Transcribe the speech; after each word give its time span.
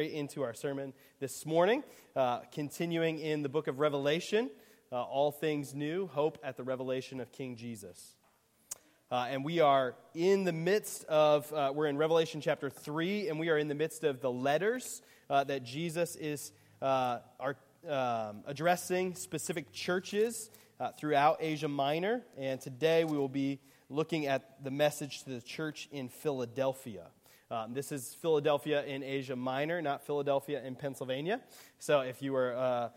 straight 0.00 0.12
into 0.12 0.42
our 0.42 0.54
sermon 0.54 0.94
this 1.18 1.44
morning, 1.44 1.84
uh, 2.16 2.38
continuing 2.52 3.18
in 3.18 3.42
the 3.42 3.50
book 3.50 3.66
of 3.66 3.80
Revelation, 3.80 4.48
uh, 4.90 5.02
all 5.02 5.30
things 5.30 5.74
new, 5.74 6.06
hope 6.06 6.38
at 6.42 6.56
the 6.56 6.62
revelation 6.62 7.20
of 7.20 7.30
King 7.32 7.54
Jesus. 7.54 8.16
Uh, 9.10 9.26
and 9.28 9.44
we 9.44 9.60
are 9.60 9.94
in 10.14 10.44
the 10.44 10.54
midst 10.54 11.04
of, 11.04 11.52
uh, 11.52 11.70
we're 11.74 11.84
in 11.84 11.98
Revelation 11.98 12.40
chapter 12.40 12.70
3, 12.70 13.28
and 13.28 13.38
we 13.38 13.50
are 13.50 13.58
in 13.58 13.68
the 13.68 13.74
midst 13.74 14.02
of 14.02 14.22
the 14.22 14.30
letters 14.30 15.02
uh, 15.28 15.44
that 15.44 15.64
Jesus 15.64 16.16
is 16.16 16.52
uh, 16.80 17.18
are, 17.38 17.56
um, 17.86 18.42
addressing 18.46 19.14
specific 19.14 19.70
churches 19.70 20.50
throughout 20.98 21.36
Asia 21.40 21.68
Minor. 21.68 22.22
And 22.38 22.58
today 22.58 23.04
we 23.04 23.18
will 23.18 23.28
be 23.28 23.60
looking 23.90 24.26
at 24.26 24.64
the 24.64 24.70
message 24.70 25.24
to 25.24 25.28
the 25.28 25.42
church 25.42 25.90
in 25.92 26.08
Philadelphia. 26.08 27.08
Um, 27.52 27.74
this 27.74 27.90
is 27.90 28.14
Philadelphia 28.14 28.84
in 28.84 29.02
Asia 29.02 29.34
Minor, 29.34 29.82
not 29.82 30.06
Philadelphia 30.06 30.62
in 30.64 30.76
Pennsylvania. 30.76 31.40
So 31.80 32.00
if 32.00 32.22
you 32.22 32.32
were 32.32 32.54
uh, 32.56 32.88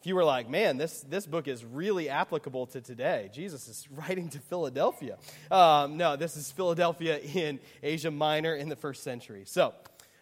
if 0.00 0.06
you 0.06 0.14
were 0.14 0.24
like, 0.24 0.48
man, 0.48 0.78
this, 0.78 1.02
this 1.02 1.26
book 1.26 1.46
is 1.46 1.62
really 1.62 2.08
applicable 2.08 2.66
to 2.68 2.80
today, 2.80 3.28
Jesus 3.34 3.68
is 3.68 3.86
writing 3.94 4.30
to 4.30 4.38
Philadelphia. 4.38 5.18
Um, 5.50 5.98
no, 5.98 6.16
this 6.16 6.36
is 6.36 6.50
Philadelphia 6.52 7.18
in 7.18 7.60
Asia 7.82 8.10
Minor 8.10 8.54
in 8.54 8.70
the 8.70 8.76
first 8.76 9.02
century. 9.02 9.42
So, 9.44 9.74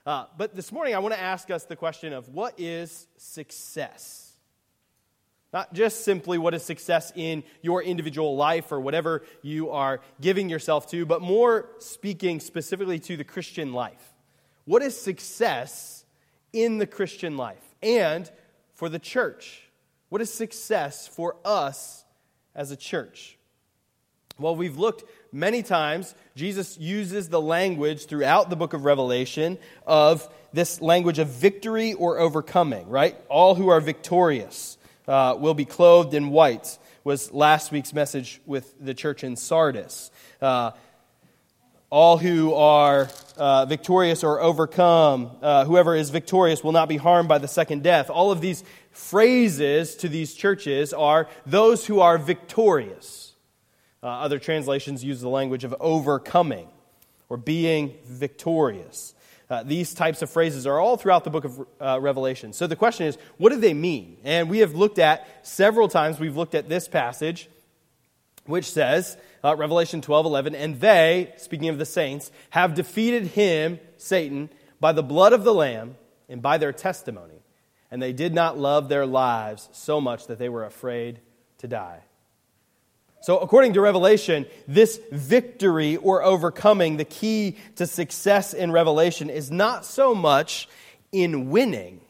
uh, 0.04 0.24
but 0.36 0.56
this 0.56 0.72
morning 0.72 0.96
I 0.96 0.98
want 0.98 1.14
to 1.14 1.20
ask 1.20 1.50
us 1.50 1.64
the 1.64 1.76
question 1.76 2.12
of 2.12 2.28
what 2.30 2.58
is 2.58 3.06
success? 3.18 4.27
Not 5.52 5.72
just 5.72 6.04
simply 6.04 6.36
what 6.36 6.52
is 6.52 6.62
success 6.62 7.10
in 7.16 7.42
your 7.62 7.82
individual 7.82 8.36
life 8.36 8.70
or 8.70 8.80
whatever 8.80 9.22
you 9.42 9.70
are 9.70 10.00
giving 10.20 10.50
yourself 10.50 10.90
to, 10.90 11.06
but 11.06 11.22
more 11.22 11.70
speaking 11.78 12.40
specifically 12.40 12.98
to 13.00 13.16
the 13.16 13.24
Christian 13.24 13.72
life. 13.72 14.12
What 14.66 14.82
is 14.82 14.98
success 15.00 16.04
in 16.52 16.76
the 16.76 16.86
Christian 16.86 17.38
life 17.38 17.64
and 17.82 18.30
for 18.74 18.90
the 18.90 18.98
church? 18.98 19.62
What 20.10 20.20
is 20.20 20.32
success 20.32 21.08
for 21.08 21.36
us 21.44 22.04
as 22.54 22.70
a 22.70 22.76
church? 22.76 23.38
Well, 24.38 24.54
we've 24.54 24.76
looked 24.76 25.04
many 25.32 25.62
times. 25.62 26.14
Jesus 26.36 26.78
uses 26.78 27.28
the 27.28 27.40
language 27.40 28.06
throughout 28.06 28.50
the 28.50 28.56
book 28.56 28.74
of 28.74 28.84
Revelation 28.84 29.58
of 29.86 30.28
this 30.52 30.80
language 30.80 31.18
of 31.18 31.28
victory 31.28 31.94
or 31.94 32.18
overcoming, 32.18 32.88
right? 32.88 33.16
All 33.28 33.54
who 33.54 33.68
are 33.68 33.80
victorious 33.80 34.78
uh, 35.08 35.36
will 35.38 35.54
be 35.54 35.64
clothed 35.64 36.14
in 36.14 36.30
white, 36.30 36.78
was 37.02 37.32
last 37.32 37.72
week's 37.72 37.92
message 37.92 38.40
with 38.46 38.74
the 38.78 38.94
church 38.94 39.24
in 39.24 39.34
Sardis. 39.34 40.10
Uh, 40.40 40.72
all 41.90 42.18
who 42.18 42.52
are 42.52 43.08
uh, 43.38 43.64
victorious 43.64 44.22
or 44.22 44.40
overcome, 44.40 45.30
uh, 45.40 45.64
whoever 45.64 45.96
is 45.96 46.10
victorious 46.10 46.62
will 46.62 46.72
not 46.72 46.88
be 46.88 46.98
harmed 46.98 47.28
by 47.28 47.38
the 47.38 47.48
second 47.48 47.82
death. 47.82 48.10
All 48.10 48.30
of 48.30 48.42
these 48.42 48.62
phrases 48.92 49.96
to 49.96 50.08
these 50.08 50.34
churches 50.34 50.92
are 50.92 51.28
those 51.46 51.86
who 51.86 52.00
are 52.00 52.18
victorious. 52.18 53.32
Uh, 54.02 54.06
other 54.06 54.38
translations 54.38 55.02
use 55.02 55.20
the 55.20 55.28
language 55.30 55.64
of 55.64 55.74
overcoming 55.80 56.68
or 57.30 57.36
being 57.36 57.94
victorious. 58.04 59.14
Uh, 59.50 59.62
these 59.62 59.94
types 59.94 60.20
of 60.20 60.28
phrases 60.28 60.66
are 60.66 60.78
all 60.78 60.96
throughout 60.96 61.24
the 61.24 61.30
book 61.30 61.44
of 61.44 61.66
uh, 61.80 61.98
Revelation. 62.00 62.52
So 62.52 62.66
the 62.66 62.76
question 62.76 63.06
is, 63.06 63.16
what 63.38 63.50
do 63.50 63.58
they 63.58 63.72
mean? 63.72 64.18
And 64.22 64.50
we 64.50 64.58
have 64.58 64.74
looked 64.74 64.98
at 64.98 65.26
several 65.46 65.88
times, 65.88 66.20
we've 66.20 66.36
looked 66.36 66.54
at 66.54 66.68
this 66.68 66.86
passage, 66.86 67.48
which 68.44 68.70
says, 68.70 69.16
uh, 69.42 69.56
Revelation 69.56 70.02
12 70.02 70.26
11, 70.26 70.54
and 70.54 70.80
they, 70.80 71.32
speaking 71.36 71.68
of 71.68 71.78
the 71.78 71.86
saints, 71.86 72.30
have 72.50 72.74
defeated 72.74 73.28
him, 73.28 73.80
Satan, 73.96 74.50
by 74.80 74.92
the 74.92 75.02
blood 75.02 75.32
of 75.32 75.44
the 75.44 75.54
Lamb 75.54 75.96
and 76.28 76.42
by 76.42 76.58
their 76.58 76.72
testimony. 76.72 77.42
And 77.90 78.02
they 78.02 78.12
did 78.12 78.34
not 78.34 78.58
love 78.58 78.88
their 78.88 79.06
lives 79.06 79.68
so 79.72 80.00
much 80.00 80.26
that 80.26 80.38
they 80.38 80.50
were 80.50 80.64
afraid 80.64 81.20
to 81.58 81.68
die. 81.68 82.00
So, 83.20 83.38
according 83.38 83.72
to 83.74 83.80
Revelation, 83.80 84.46
this 84.68 85.00
victory 85.10 85.96
or 85.96 86.22
overcoming, 86.22 86.96
the 86.96 87.04
key 87.04 87.56
to 87.76 87.86
success 87.86 88.54
in 88.54 88.70
Revelation, 88.70 89.28
is 89.28 89.50
not 89.50 89.84
so 89.84 90.14
much 90.14 90.68
in 91.10 91.50
winning, 91.50 92.00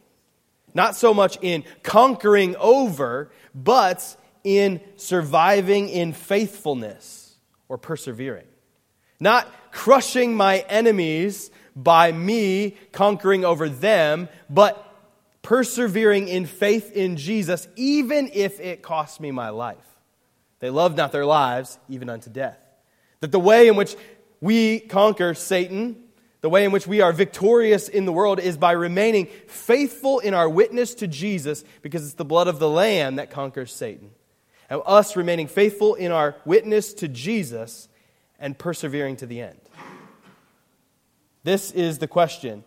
not 0.75 0.97
so 0.97 1.15
much 1.15 1.39
in 1.41 1.65
conquering 1.83 2.57
over, 2.57 3.31
but 3.55 4.17
in 4.45 4.81
surviving 4.97 5.89
in 5.89 6.13
faithfulness 6.13 7.37
or 7.69 7.79
persevering. 7.79 8.47
Not 9.19 9.51
crushing 9.73 10.37
my 10.37 10.59
enemies 10.69 11.51
by 11.75 12.13
me 12.13 12.77
conquering 12.93 13.45
over 13.45 13.69
them, 13.69 14.29
but 14.51 14.85
persevering 15.43 16.29
in 16.29 16.45
faith 16.45 16.93
in 16.93 17.17
Jesus, 17.17 17.67
even 17.77 18.31
if 18.35 18.61
it 18.61 18.83
costs 18.83 19.21
me 19.21 19.31
my 19.31 19.49
life. 19.49 19.77
They 20.61 20.71
loved 20.71 20.97
not 20.97 21.13
their 21.13 21.27
lives, 21.27 21.79
even 21.89 22.09
unto 22.09 22.31
death. 22.31 22.59
That 23.21 23.33
the 23.33 23.41
way 23.41 23.69
in 23.69 23.77
which 23.77 23.97
we 24.41 24.81
conquer 24.81 25.35
Satan, 25.35 25.97
the 26.41 26.49
way 26.49 26.65
in 26.65 26.73
which 26.73 26.87
we 26.87 27.01
are 27.01 27.13
victorious 27.13 27.89
in 27.89 28.05
the 28.05 28.13
world, 28.13 28.41
is 28.41 28.57
by 28.57 28.73
remaining 28.73 29.27
faithful 29.47 30.19
in 30.21 30.35
our 30.35 30.49
witness 30.49 30.95
to 30.97 31.09
Jesus, 31.09 31.65
because 31.83 32.05
it's 32.05 32.15
the 32.15 32.25
blood 32.25 32.49
of 32.49 32.59
the 32.59 32.69
Lamb 32.69 33.17
that 33.17 33.31
conquers 33.31 33.75
Satan. 33.75 34.11
And 34.71 34.83
us 34.85 35.17
remaining 35.17 35.47
faithful 35.47 35.95
in 35.95 36.13
our 36.13 36.37
witness 36.45 36.95
to 36.95 37.09
Jesus 37.09 37.89
and 38.39 38.59
persevering 38.59 39.17
to 39.17 39.27
the 39.27 39.41
end. 39.41 39.59
This 41.43 41.71
is 41.71 41.99
the 41.99 42.09
question 42.09 42.65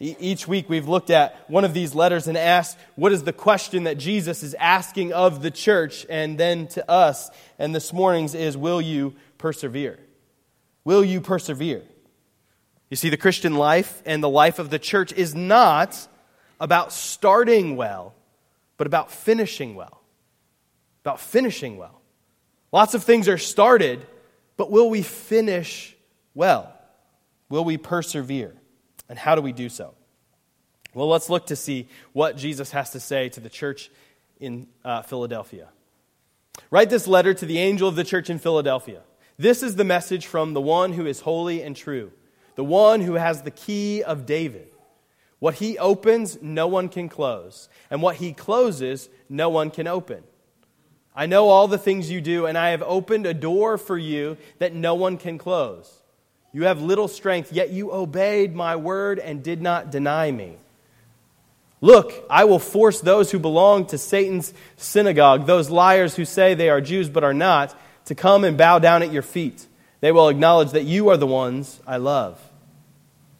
each 0.00 0.48
week 0.48 0.68
we've 0.68 0.88
looked 0.88 1.10
at 1.10 1.48
one 1.48 1.64
of 1.64 1.72
these 1.72 1.94
letters 1.94 2.26
and 2.26 2.36
asked, 2.36 2.76
what 2.96 3.12
is 3.12 3.22
the 3.22 3.32
question 3.32 3.84
that 3.84 3.96
Jesus 3.96 4.42
is 4.42 4.54
asking 4.54 5.12
of 5.12 5.40
the 5.42 5.50
church 5.50 6.04
and 6.10 6.36
then 6.36 6.66
to 6.68 6.90
us? 6.90 7.30
And 7.58 7.74
this 7.74 7.92
morning's 7.92 8.34
is, 8.34 8.56
will 8.56 8.80
you 8.80 9.14
persevere? 9.38 9.98
Will 10.84 11.04
you 11.04 11.20
persevere? 11.20 11.82
You 12.90 12.96
see, 12.96 13.08
the 13.08 13.16
Christian 13.16 13.54
life 13.54 14.02
and 14.04 14.22
the 14.22 14.28
life 14.28 14.58
of 14.58 14.70
the 14.70 14.78
church 14.78 15.12
is 15.12 15.34
not 15.34 16.08
about 16.60 16.92
starting 16.92 17.76
well, 17.76 18.14
but 18.76 18.86
about 18.86 19.10
finishing 19.10 19.74
well. 19.74 20.00
About 21.02 21.20
finishing 21.20 21.76
well. 21.76 22.00
Lots 22.72 22.94
of 22.94 23.04
things 23.04 23.28
are 23.28 23.38
started, 23.38 24.04
but 24.56 24.70
will 24.70 24.90
we 24.90 25.02
finish 25.02 25.96
well? 26.34 26.72
Will 27.48 27.64
we 27.64 27.76
persevere? 27.76 28.54
And 29.08 29.18
how 29.18 29.34
do 29.34 29.42
we 29.42 29.52
do 29.52 29.68
so? 29.68 29.94
Well, 30.94 31.08
let's 31.08 31.28
look 31.28 31.46
to 31.46 31.56
see 31.56 31.88
what 32.12 32.36
Jesus 32.36 32.70
has 32.70 32.90
to 32.90 33.00
say 33.00 33.28
to 33.30 33.40
the 33.40 33.50
church 33.50 33.90
in 34.38 34.68
uh, 34.84 35.02
Philadelphia. 35.02 35.68
Write 36.70 36.90
this 36.90 37.06
letter 37.06 37.34
to 37.34 37.46
the 37.46 37.58
angel 37.58 37.88
of 37.88 37.96
the 37.96 38.04
church 38.04 38.30
in 38.30 38.38
Philadelphia. 38.38 39.02
This 39.36 39.62
is 39.62 39.74
the 39.74 39.84
message 39.84 40.26
from 40.26 40.54
the 40.54 40.60
one 40.60 40.92
who 40.92 41.06
is 41.06 41.20
holy 41.20 41.62
and 41.62 41.74
true, 41.74 42.12
the 42.54 42.64
one 42.64 43.00
who 43.00 43.14
has 43.14 43.42
the 43.42 43.50
key 43.50 44.02
of 44.02 44.26
David. 44.26 44.68
What 45.40 45.54
he 45.54 45.76
opens, 45.78 46.40
no 46.40 46.68
one 46.68 46.88
can 46.88 47.08
close, 47.08 47.68
and 47.90 48.00
what 48.00 48.16
he 48.16 48.32
closes, 48.32 49.08
no 49.28 49.48
one 49.48 49.70
can 49.70 49.86
open. 49.86 50.22
I 51.14 51.26
know 51.26 51.48
all 51.48 51.68
the 51.68 51.78
things 51.78 52.10
you 52.10 52.20
do, 52.20 52.46
and 52.46 52.56
I 52.56 52.70
have 52.70 52.82
opened 52.82 53.26
a 53.26 53.34
door 53.34 53.76
for 53.76 53.98
you 53.98 54.36
that 54.58 54.74
no 54.74 54.94
one 54.94 55.16
can 55.16 55.36
close. 55.38 56.02
You 56.54 56.62
have 56.62 56.80
little 56.80 57.08
strength, 57.08 57.52
yet 57.52 57.70
you 57.70 57.92
obeyed 57.92 58.54
my 58.54 58.76
word 58.76 59.18
and 59.18 59.42
did 59.42 59.60
not 59.60 59.90
deny 59.90 60.30
me. 60.30 60.56
Look, 61.80 62.24
I 62.30 62.44
will 62.44 62.60
force 62.60 63.00
those 63.00 63.32
who 63.32 63.40
belong 63.40 63.86
to 63.86 63.98
Satan's 63.98 64.54
synagogue, 64.76 65.46
those 65.46 65.68
liars 65.68 66.14
who 66.14 66.24
say 66.24 66.54
they 66.54 66.70
are 66.70 66.80
Jews 66.80 67.08
but 67.08 67.24
are 67.24 67.34
not, 67.34 67.76
to 68.04 68.14
come 68.14 68.44
and 68.44 68.56
bow 68.56 68.78
down 68.78 69.02
at 69.02 69.12
your 69.12 69.20
feet. 69.20 69.66
They 70.00 70.12
will 70.12 70.28
acknowledge 70.28 70.70
that 70.70 70.84
you 70.84 71.08
are 71.08 71.16
the 71.16 71.26
ones 71.26 71.80
I 71.88 71.96
love. 71.96 72.40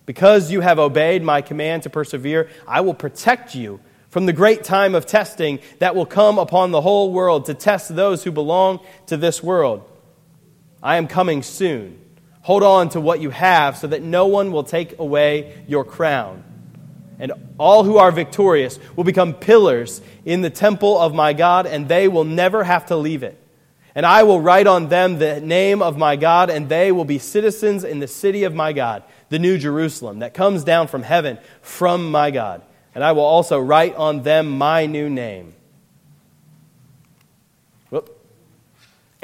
Because 0.07 0.51
you 0.51 0.61
have 0.61 0.81
obeyed 0.81 1.23
my 1.23 1.41
command 1.41 1.85
to 1.85 1.91
persevere, 1.91 2.51
I 2.67 2.81
will 2.81 2.95
protect 2.95 3.55
you 3.55 3.79
from 4.11 4.27
the 4.27 4.33
great 4.33 4.65
time 4.65 4.97
of 4.97 5.07
testing 5.07 5.61
that 5.79 5.95
will 5.95 6.05
come 6.05 6.39
upon 6.39 6.73
the 6.73 6.81
whole 6.81 7.13
world 7.13 7.47
to 7.47 7.55
test 7.55 7.95
those 7.95 8.25
who 8.25 8.33
belong 8.33 8.81
to 9.07 9.17
this 9.17 9.41
world. 9.41 9.89
I 10.83 10.97
am 10.97 11.07
coming 11.07 11.45
soon. 11.45 12.04
Hold 12.45 12.63
on 12.63 12.91
to 12.91 13.01
what 13.01 13.21
you 13.21 13.31
have 13.31 13.79
so 13.79 13.87
that 13.87 14.03
no 14.03 14.27
one 14.27 14.53
will 14.53 14.65
take 14.65 14.99
away 14.99 15.65
your 15.67 15.83
crown. 15.83 16.45
And 17.19 17.33
all 17.57 17.85
who 17.85 17.97
are 17.97 18.13
victorious 18.13 18.79
will 18.95 19.05
become 19.05 19.33
pillars 19.33 20.03
in 20.27 20.43
the 20.43 20.51
temple 20.51 21.01
of 21.01 21.15
my 21.15 21.33
God, 21.33 21.65
and 21.67 21.89
they 21.89 22.07
will 22.07 22.25
never 22.25 22.63
have 22.63 22.85
to 22.87 22.97
leave 22.97 23.23
it. 23.23 23.41
And 23.95 24.05
I 24.05 24.25
will 24.25 24.43
write 24.43 24.67
on 24.67 24.91
them 24.91 25.19
the 25.19 25.41
name 25.41 25.81
of 25.81 25.97
my 25.97 26.17
God, 26.17 26.51
and 26.51 26.69
they 26.69 26.93
will 26.93 27.07
be 27.07 27.19
citizens 27.19 27.83
in 27.83 28.01
the 28.01 28.09
city 28.09 28.45
of 28.45 28.55
my 28.55 28.75
God, 28.75 29.05
the 29.31 29.39
new 29.39 29.57
Jerusalem, 29.57 30.19
that 30.19 30.35
comes 30.35 30.65
down 30.65 30.89
from 30.89 31.03
heaven 31.03 31.39
from 31.63 32.11
my 32.11 32.31
God. 32.31 32.61
And 32.95 33.03
I 33.03 33.13
will 33.13 33.23
also 33.23 33.59
write 33.59 33.95
on 33.95 34.23
them 34.23 34.59
my 34.59 34.85
new 34.85 35.09
name. 35.09 35.55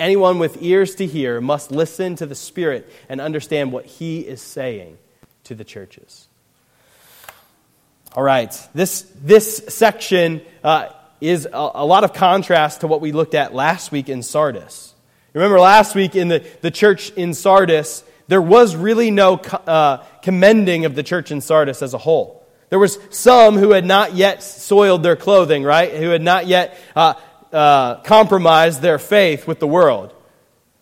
Anyone 0.00 0.38
with 0.38 0.62
ears 0.62 0.94
to 0.94 1.06
hear 1.06 1.42
must 1.42 1.70
listen 1.70 2.16
to 2.16 2.26
the 2.26 2.34
Spirit 2.34 2.90
and 3.10 3.20
understand 3.20 3.70
what 3.70 3.84
He 3.84 4.20
is 4.20 4.40
saying 4.40 4.96
to 5.44 5.54
the 5.54 5.62
churches. 5.62 6.26
All 8.14 8.22
right, 8.22 8.50
this, 8.74 9.02
this 9.22 9.58
section 9.68 10.40
uh, 10.64 10.88
is 11.20 11.44
a, 11.44 11.70
a, 11.74 11.84
lot 11.84 12.02
of 12.02 12.14
contrast 12.14 12.80
to 12.80 12.86
what 12.86 13.02
we 13.02 13.12
looked 13.12 13.34
at 13.34 13.54
last 13.54 13.92
week 13.92 14.08
in 14.08 14.22
Sardis. 14.22 14.94
Remember, 15.34 15.60
last 15.60 15.94
week 15.94 16.16
in 16.16 16.28
the, 16.28 16.44
the 16.62 16.70
church 16.70 17.10
in 17.10 17.34
Sardis, 17.34 18.02
there 18.26 18.40
was 18.40 18.74
really 18.74 19.10
no 19.10 19.34
uh, 19.34 19.98
commending 20.22 20.86
of 20.86 20.94
the 20.94 21.02
church 21.02 21.30
in 21.30 21.42
Sardis 21.42 21.82
as 21.82 21.92
a 21.92 21.98
whole. 21.98 22.40
There 22.70 22.78
was 22.78 22.98
some 23.10 23.58
who 23.58 23.72
had 23.72 23.84
not 23.84 24.14
yet 24.14 24.42
soiled 24.42 25.02
their 25.02 25.16
clothing, 25.16 25.62
right? 25.62 25.92
Who 25.92 26.08
had 26.08 26.22
not 26.22 26.46
yet 26.46 26.78
uh, 26.96 27.14
uh 27.52 27.96
compromised 28.02 28.80
their 28.82 28.98
faith 28.98 29.46
with 29.46 29.58
the 29.58 29.66
world. 29.66 30.14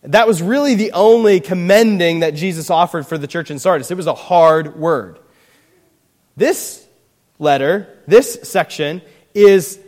That 0.03 0.27
was 0.27 0.41
really 0.41 0.75
the 0.75 0.93
only 0.93 1.39
commending 1.39 2.21
that 2.21 2.33
Jesus 2.35 2.69
offered 2.69 3.05
for 3.05 3.17
the 3.17 3.27
church 3.27 3.51
in 3.51 3.59
Sardis. 3.59 3.91
It 3.91 3.97
was 3.97 4.07
a 4.07 4.13
hard 4.13 4.77
word. 4.77 5.19
This 6.37 6.85
letter, 7.37 7.99
this 8.07 8.39
section, 8.43 9.01
is 9.33 9.79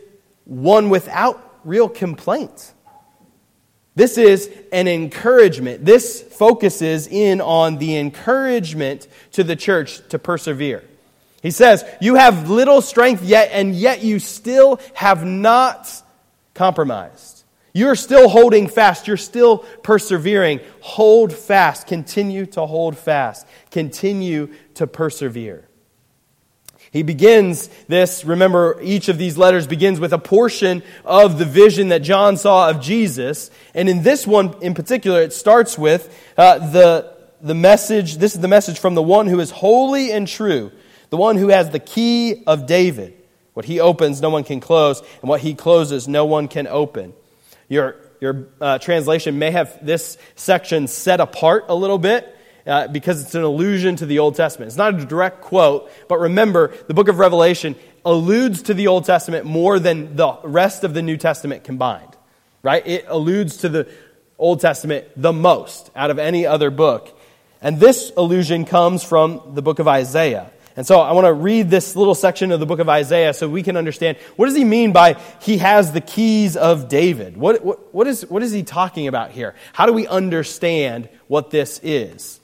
one 0.46 0.90
without 0.90 1.60
real 1.64 1.88
complaint. 1.88 2.74
This 3.96 4.18
is 4.18 4.50
an 4.72 4.88
encouragement. 4.88 5.86
This 5.86 6.22
focuses 6.22 7.08
in 7.08 7.42
on 7.42 7.78
the 7.78 7.98
encouragement 7.98 9.08
to 9.34 9.44
the 9.44 9.56
church 9.56 10.08
to 10.10 10.20
persevere. 10.20 10.84
He 11.42 11.52
says, 11.52 11.84
You 12.00 12.16
have 12.16 12.50
little 12.50 12.82
strength 12.82 13.24
yet, 13.24 13.50
and 13.52 13.76
yet 13.76 14.04
you 14.04 14.20
still 14.20 14.80
have 14.94 15.26
not 15.26 16.01
compromised. 16.62 17.44
You're 17.74 17.96
still 17.96 18.30
holding 18.30 18.68
fast. 18.68 19.08
You're 19.08 19.18
still 19.18 19.66
persevering. 19.82 20.60
Hold 20.82 21.34
fast. 21.34 21.88
Continue 21.88 22.46
to 22.58 22.68
hold 22.68 22.96
fast. 22.96 23.48
Continue 23.72 24.54
to 24.76 24.86
persevere. 24.86 25.68
He 26.92 27.02
begins 27.02 27.68
this, 27.88 28.24
remember, 28.24 28.78
each 28.84 29.10
of 29.10 29.18
these 29.18 29.40
letters 29.40 29.66
begins 29.66 30.00
with 30.00 30.14
a 30.14 30.20
portion 30.20 30.84
of 31.04 31.40
the 31.40 31.46
vision 31.46 31.88
that 31.88 32.04
John 32.04 32.38
saw 32.38 32.70
of 32.70 32.80
Jesus. 32.80 33.50
And 33.74 33.90
in 33.90 34.04
this 34.04 34.28
one 34.28 34.54
in 34.62 34.76
particular, 34.76 35.24
it 35.24 35.34
starts 35.34 35.80
with 35.80 36.16
uh, 36.38 36.60
the, 36.60 37.12
the 37.42 37.56
message. 37.56 38.18
This 38.18 38.36
is 38.36 38.42
the 38.42 38.48
message 38.48 38.78
from 38.78 38.94
the 38.94 39.02
one 39.02 39.26
who 39.26 39.40
is 39.40 39.50
holy 39.50 40.12
and 40.12 40.28
true, 40.28 40.72
the 41.10 41.18
one 41.18 41.38
who 41.38 41.48
has 41.48 41.72
the 41.72 41.80
key 41.80 42.44
of 42.46 42.68
David. 42.68 43.18
What 43.54 43.66
he 43.66 43.80
opens, 43.80 44.22
no 44.22 44.30
one 44.30 44.44
can 44.44 44.60
close, 44.60 45.02
and 45.22 45.30
what 45.30 45.42
he 45.42 45.54
closes, 45.54 46.08
no 46.08 46.26
one 46.26 46.48
can 46.48 46.68
open. 46.68 47.14
Your, 47.68 47.98
your 48.20 48.48
uh, 48.60 48.78
translation 48.80 49.40
may 49.40 49.52
have 49.52 49.86
this 49.86 50.18
section 50.36 50.88
set 50.88 51.20
apart 51.20 51.66
a 51.68 51.76
little 51.76 51.98
bit 51.98 52.38
uh, 52.66 52.88
because 52.88 53.22
it's 53.22 53.36
an 53.36 53.44
allusion 53.44 53.96
to 53.98 54.06
the 54.06 54.20
Old 54.20 54.36
Testament. 54.36 54.68
It's 54.68 54.78
not 54.78 54.96
a 54.96 55.06
direct 55.06 55.42
quote, 55.42 55.92
but 56.08 56.20
remember, 56.20 56.74
the 56.88 56.94
book 56.94 57.08
of 57.08 57.20
Revelation 57.20 57.76
alludes 58.06 58.64
to 58.64 58.74
the 58.74 58.88
Old 58.88 59.06
Testament 59.06 59.46
more 59.46 59.80
than 59.80 60.16
the 60.16 60.38
rest 60.44 60.84
of 60.84 60.94
the 60.94 61.02
New 61.02 61.18
Testament 61.18 61.64
combined, 61.64 62.16
right? 62.64 62.86
It 62.86 63.06
alludes 63.08 63.58
to 63.58 63.70
the 63.70 63.88
Old 64.38 64.60
Testament 64.60 65.08
the 65.16 65.34
most 65.34 65.92
out 65.96 66.10
of 66.10 66.20
any 66.20 66.46
other 66.46 66.72
book. 66.72 67.18
And 67.62 67.80
this 67.80 68.12
allusion 68.18 68.66
comes 68.66 69.04
from 69.04 69.54
the 69.54 69.62
book 69.62 69.80
of 69.80 69.88
Isaiah. 69.88 70.50
And 70.76 70.88
so 70.88 71.02
I 71.02 71.12
want 71.12 71.26
to 71.26 71.34
read 71.34 71.70
this 71.70 71.96
little 71.96 72.16
section 72.16 72.52
of 72.52 72.60
the 72.60 72.66
book 72.66 72.80
of 72.80 72.88
Isaiah 72.88 73.34
so 73.34 73.50
we 73.50 73.64
can 73.64 73.76
understand 73.76 74.18
what 74.36 74.46
does 74.46 74.56
he 74.56 74.64
mean 74.64 74.94
by 74.94 75.20
he 75.42 75.58
has 75.58 75.92
the 75.92 76.02
keys 76.02 76.56
of 76.56 76.88
David? 76.88 77.36
What, 77.36 77.64
what, 77.64 77.94
what, 77.94 78.08
is, 78.08 78.26
what 78.30 78.42
is 78.42 78.52
he 78.52 78.64
talking 78.64 79.08
about 79.08 79.32
here? 79.32 79.56
How 79.74 79.86
do 79.86 79.94
we 79.94 80.08
understand 80.08 81.10
what 81.28 81.52
this 81.52 81.80
is? 81.84 82.40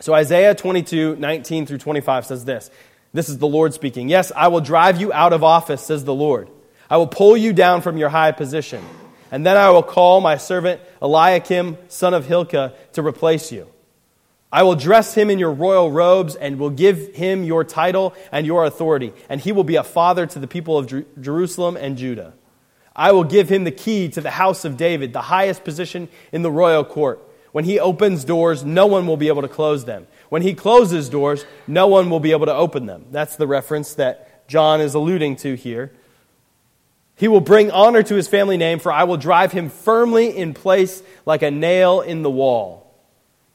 So 0.00 0.14
Isaiah 0.14 0.54
22, 0.54 1.16
19 1.16 1.66
through 1.66 1.78
25 1.78 2.26
says 2.26 2.44
this. 2.44 2.70
This 3.12 3.28
is 3.28 3.38
the 3.38 3.46
Lord 3.46 3.74
speaking. 3.74 4.08
Yes, 4.08 4.32
I 4.34 4.48
will 4.48 4.60
drive 4.60 5.00
you 5.00 5.12
out 5.12 5.32
of 5.32 5.44
office, 5.44 5.82
says 5.82 6.04
the 6.04 6.14
Lord. 6.14 6.48
I 6.90 6.96
will 6.96 7.06
pull 7.06 7.36
you 7.36 7.52
down 7.52 7.80
from 7.80 7.96
your 7.96 8.08
high 8.08 8.32
position. 8.32 8.84
And 9.30 9.44
then 9.44 9.56
I 9.56 9.70
will 9.70 9.82
call 9.82 10.20
my 10.20 10.36
servant 10.36 10.80
Eliakim, 11.00 11.76
son 11.88 12.14
of 12.14 12.26
Hilkiah, 12.26 12.72
to 12.92 13.02
replace 13.02 13.50
you. 13.52 13.68
I 14.54 14.62
will 14.62 14.76
dress 14.76 15.14
him 15.14 15.30
in 15.30 15.40
your 15.40 15.50
royal 15.50 15.90
robes 15.90 16.36
and 16.36 16.60
will 16.60 16.70
give 16.70 17.16
him 17.16 17.42
your 17.42 17.64
title 17.64 18.14
and 18.30 18.46
your 18.46 18.64
authority, 18.64 19.12
and 19.28 19.40
he 19.40 19.50
will 19.50 19.64
be 19.64 19.74
a 19.74 19.82
father 19.82 20.28
to 20.28 20.38
the 20.38 20.46
people 20.46 20.78
of 20.78 20.86
Jerusalem 21.20 21.76
and 21.76 21.98
Judah. 21.98 22.34
I 22.94 23.10
will 23.10 23.24
give 23.24 23.48
him 23.48 23.64
the 23.64 23.72
key 23.72 24.08
to 24.10 24.20
the 24.20 24.30
house 24.30 24.64
of 24.64 24.76
David, 24.76 25.12
the 25.12 25.22
highest 25.22 25.64
position 25.64 26.08
in 26.30 26.42
the 26.42 26.52
royal 26.52 26.84
court. 26.84 27.20
When 27.50 27.64
he 27.64 27.80
opens 27.80 28.24
doors, 28.24 28.64
no 28.64 28.86
one 28.86 29.08
will 29.08 29.16
be 29.16 29.26
able 29.26 29.42
to 29.42 29.48
close 29.48 29.86
them. 29.86 30.06
When 30.28 30.42
he 30.42 30.54
closes 30.54 31.08
doors, 31.08 31.44
no 31.66 31.88
one 31.88 32.08
will 32.08 32.20
be 32.20 32.30
able 32.30 32.46
to 32.46 32.54
open 32.54 32.86
them. 32.86 33.06
That's 33.10 33.34
the 33.34 33.48
reference 33.48 33.94
that 33.94 34.46
John 34.46 34.80
is 34.80 34.94
alluding 34.94 35.34
to 35.38 35.56
here. 35.56 35.92
He 37.16 37.26
will 37.26 37.40
bring 37.40 37.72
honor 37.72 38.04
to 38.04 38.14
his 38.14 38.28
family 38.28 38.56
name, 38.56 38.78
for 38.78 38.92
I 38.92 39.02
will 39.02 39.16
drive 39.16 39.50
him 39.50 39.68
firmly 39.68 40.36
in 40.36 40.54
place 40.54 41.02
like 41.26 41.42
a 41.42 41.50
nail 41.50 42.02
in 42.02 42.22
the 42.22 42.30
wall. 42.30 42.83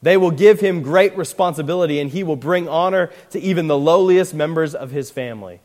They 0.02 0.16
will 0.16 0.30
give 0.30 0.60
him 0.60 0.82
great 0.82 1.16
responsibility, 1.16 2.00
and 2.00 2.10
he 2.10 2.22
will 2.22 2.36
bring 2.36 2.68
honor 2.68 3.10
to 3.30 3.40
even 3.40 3.66
the 3.66 3.78
lowliest 3.78 4.32
members 4.32 4.74
of 4.74 4.90
his 4.90 5.10
family. 5.10 5.60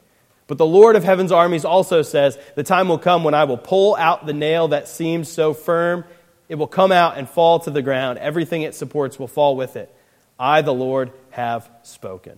But 0.47 0.57
the 0.57 0.65
Lord 0.65 0.95
of 0.95 1.03
heaven's 1.03 1.31
armies 1.31 1.65
also 1.65 2.01
says, 2.01 2.37
The 2.55 2.63
time 2.63 2.87
will 2.87 2.99
come 2.99 3.23
when 3.23 3.33
I 3.33 3.45
will 3.45 3.57
pull 3.57 3.95
out 3.95 4.25
the 4.25 4.33
nail 4.33 4.67
that 4.69 4.87
seems 4.87 5.29
so 5.29 5.53
firm 5.53 6.03
it 6.47 6.55
will 6.55 6.67
come 6.67 6.91
out 6.91 7.17
and 7.17 7.27
fall 7.27 7.59
to 7.59 7.71
the 7.71 7.81
ground. 7.81 8.19
Everything 8.19 8.61
it 8.61 8.75
supports 8.75 9.17
will 9.17 9.27
fall 9.27 9.55
with 9.55 9.75
it. 9.75 9.93
I, 10.39 10.61
the 10.61 10.73
Lord, 10.73 11.11
have 11.31 11.69
spoken. 11.83 12.37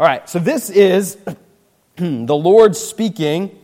All 0.00 0.06
right, 0.06 0.28
so 0.28 0.38
this 0.38 0.70
is 0.70 1.18
the 1.96 2.36
Lord 2.36 2.76
speaking 2.76 3.57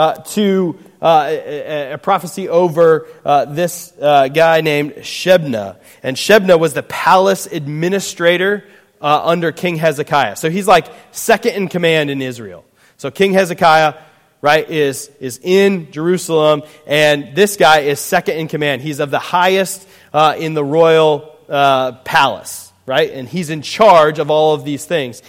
uh, 0.00 0.14
to 0.14 0.78
uh, 1.02 1.26
a, 1.28 1.92
a, 1.92 1.98
prophecy 1.98 2.48
over 2.48 3.06
uh, 3.22 3.44
this 3.44 3.92
uh, 4.00 4.28
guy 4.28 4.62
named 4.62 4.92
Shebna. 4.94 5.76
And 6.02 6.16
Shebna 6.16 6.58
was 6.58 6.72
the 6.72 6.82
palace 6.82 7.44
administrator 7.44 8.64
uh, 9.02 9.20
under 9.22 9.52
King 9.52 9.76
Hezekiah. 9.76 10.36
So 10.36 10.48
he's 10.48 10.66
like 10.66 10.86
second 11.12 11.52
in 11.54 11.68
command 11.68 12.08
in 12.08 12.22
Israel. 12.22 12.64
So 12.96 13.10
King 13.10 13.34
Hezekiah 13.34 13.92
right, 14.40 14.70
is, 14.70 15.10
is 15.20 15.38
in 15.42 15.92
Jerusalem, 15.92 16.62
and 16.86 17.36
this 17.36 17.58
guy 17.58 17.80
is 17.80 18.00
second 18.00 18.38
in 18.38 18.48
command. 18.48 18.80
He's 18.80 19.00
of 19.00 19.10
the 19.10 19.18
highest 19.18 19.86
uh, 20.14 20.34
in 20.38 20.54
the 20.54 20.64
royal 20.64 21.36
palace, 21.46 22.72
right? 22.86 23.10
And 23.10 23.28
he's 23.28 23.50
in 23.50 23.60
charge 23.60 24.18
of 24.18 24.30
all 24.30 24.54
of 24.54 24.64
these 24.64 24.86
things. 24.86 25.22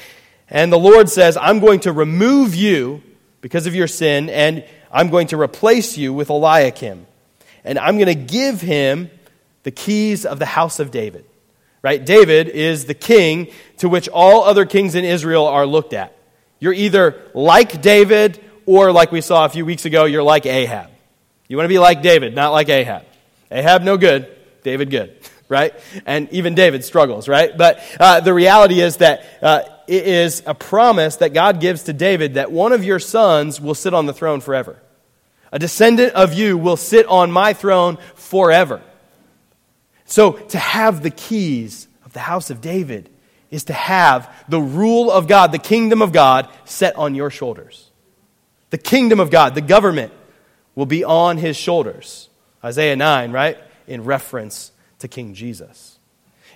And 0.47 0.71
the 0.71 0.79
Lord 0.79 1.09
says, 1.09 1.35
I'm 1.35 1.59
going 1.59 1.81
to 1.81 1.91
remove 1.91 2.55
you 2.55 3.03
because 3.41 3.67
of 3.67 3.75
your 3.75 3.87
sin, 3.87 4.29
and 4.29 4.63
I'm 4.91 5.09
going 5.09 5.27
to 5.27 5.39
replace 5.39 5.97
you 5.97 6.13
with 6.13 6.29
Eliakim. 6.29 7.05
And 7.63 7.77
I'm 7.77 7.97
going 7.97 8.07
to 8.07 8.15
give 8.15 8.61
him 8.61 9.09
the 9.63 9.71
keys 9.71 10.25
of 10.25 10.39
the 10.39 10.45
house 10.45 10.79
of 10.79 10.91
David. 10.91 11.25
Right? 11.83 12.03
David 12.03 12.47
is 12.47 12.85
the 12.85 12.93
king 12.93 13.47
to 13.77 13.89
which 13.89 14.07
all 14.07 14.43
other 14.43 14.65
kings 14.65 14.93
in 14.93 15.03
Israel 15.03 15.47
are 15.47 15.65
looked 15.65 15.93
at. 15.93 16.15
You're 16.59 16.73
either 16.73 17.19
like 17.33 17.81
David 17.81 18.39
or, 18.67 18.91
like 18.91 19.11
we 19.11 19.21
saw 19.21 19.45
a 19.45 19.49
few 19.49 19.65
weeks 19.65 19.85
ago, 19.85 20.05
you're 20.05 20.21
like 20.21 20.45
Ahab. 20.45 20.91
You 21.47 21.57
want 21.57 21.65
to 21.65 21.69
be 21.69 21.79
like 21.79 22.03
David, 22.03 22.35
not 22.35 22.51
like 22.51 22.69
Ahab. 22.69 23.03
Ahab, 23.51 23.81
no 23.81 23.97
good. 23.97 24.27
David, 24.63 24.89
good. 24.89 25.17
Right? 25.51 25.73
And 26.05 26.31
even 26.31 26.55
David 26.55 26.85
struggles, 26.85 27.27
right? 27.27 27.51
But 27.57 27.83
uh, 27.99 28.21
the 28.21 28.33
reality 28.33 28.79
is 28.79 28.95
that 28.97 29.25
uh, 29.41 29.63
it 29.91 30.07
is 30.07 30.41
a 30.45 30.55
promise 30.55 31.17
that 31.17 31.33
God 31.33 31.59
gives 31.59 31.83
to 31.83 31.91
David 31.91 32.35
that 32.35 32.49
one 32.49 32.71
of 32.71 32.85
your 32.85 32.97
sons 32.97 33.59
will 33.59 33.75
sit 33.75 33.93
on 33.93 34.05
the 34.05 34.13
throne 34.13 34.39
forever. 34.39 34.81
A 35.51 35.59
descendant 35.59 36.13
of 36.13 36.33
you 36.33 36.57
will 36.57 36.77
sit 36.77 37.05
on 37.07 37.29
my 37.29 37.51
throne 37.51 37.97
forever. 38.15 38.81
So 40.05 40.31
to 40.31 40.57
have 40.57 41.03
the 41.03 41.09
keys 41.09 41.89
of 42.05 42.13
the 42.13 42.21
house 42.21 42.49
of 42.49 42.61
David 42.61 43.09
is 43.49 43.65
to 43.65 43.73
have 43.73 44.33
the 44.47 44.61
rule 44.61 45.11
of 45.11 45.27
God, 45.27 45.51
the 45.51 45.59
kingdom 45.59 46.01
of 46.01 46.13
God, 46.13 46.47
set 46.63 46.95
on 46.95 47.13
your 47.13 47.29
shoulders. 47.29 47.89
The 48.69 48.77
kingdom 48.77 49.19
of 49.19 49.29
God, 49.29 49.55
the 49.55 49.61
government, 49.61 50.13
will 50.73 50.85
be 50.85 51.03
on 51.03 51.35
his 51.35 51.57
shoulders. 51.57 52.29
Isaiah 52.63 52.95
9, 52.95 53.33
right? 53.33 53.57
In 53.87 54.05
reference 54.05 54.71
to 54.99 55.09
King 55.09 55.33
Jesus. 55.33 55.99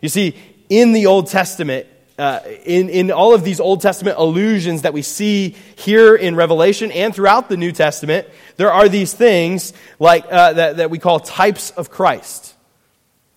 You 0.02 0.08
see, 0.08 0.38
in 0.70 0.94
the 0.94 1.08
Old 1.08 1.28
Testament, 1.28 1.88
uh, 2.18 2.40
in, 2.64 2.90
in 2.90 3.12
all 3.12 3.34
of 3.34 3.44
these 3.44 3.60
Old 3.60 3.82
Testament 3.82 4.18
allusions 4.18 4.84
that 4.84 4.94
we 4.94 5.02
see 5.02 5.56
here 5.76 6.16
in 6.16 6.36
Revelation 6.36 6.92
and 6.92 7.14
throughout 7.14 7.50
the 7.50 7.58
New 7.58 7.72
Testament, 7.72 8.28
there 8.56 8.72
are 8.72 8.88
these 8.88 9.14
things 9.14 9.74
like 10.00 10.26
uh, 10.32 10.54
that, 10.54 10.78
that 10.78 10.90
we 10.90 10.98
call 10.98 11.20
types 11.20 11.72
of 11.72 11.90
Christ. 11.90 12.54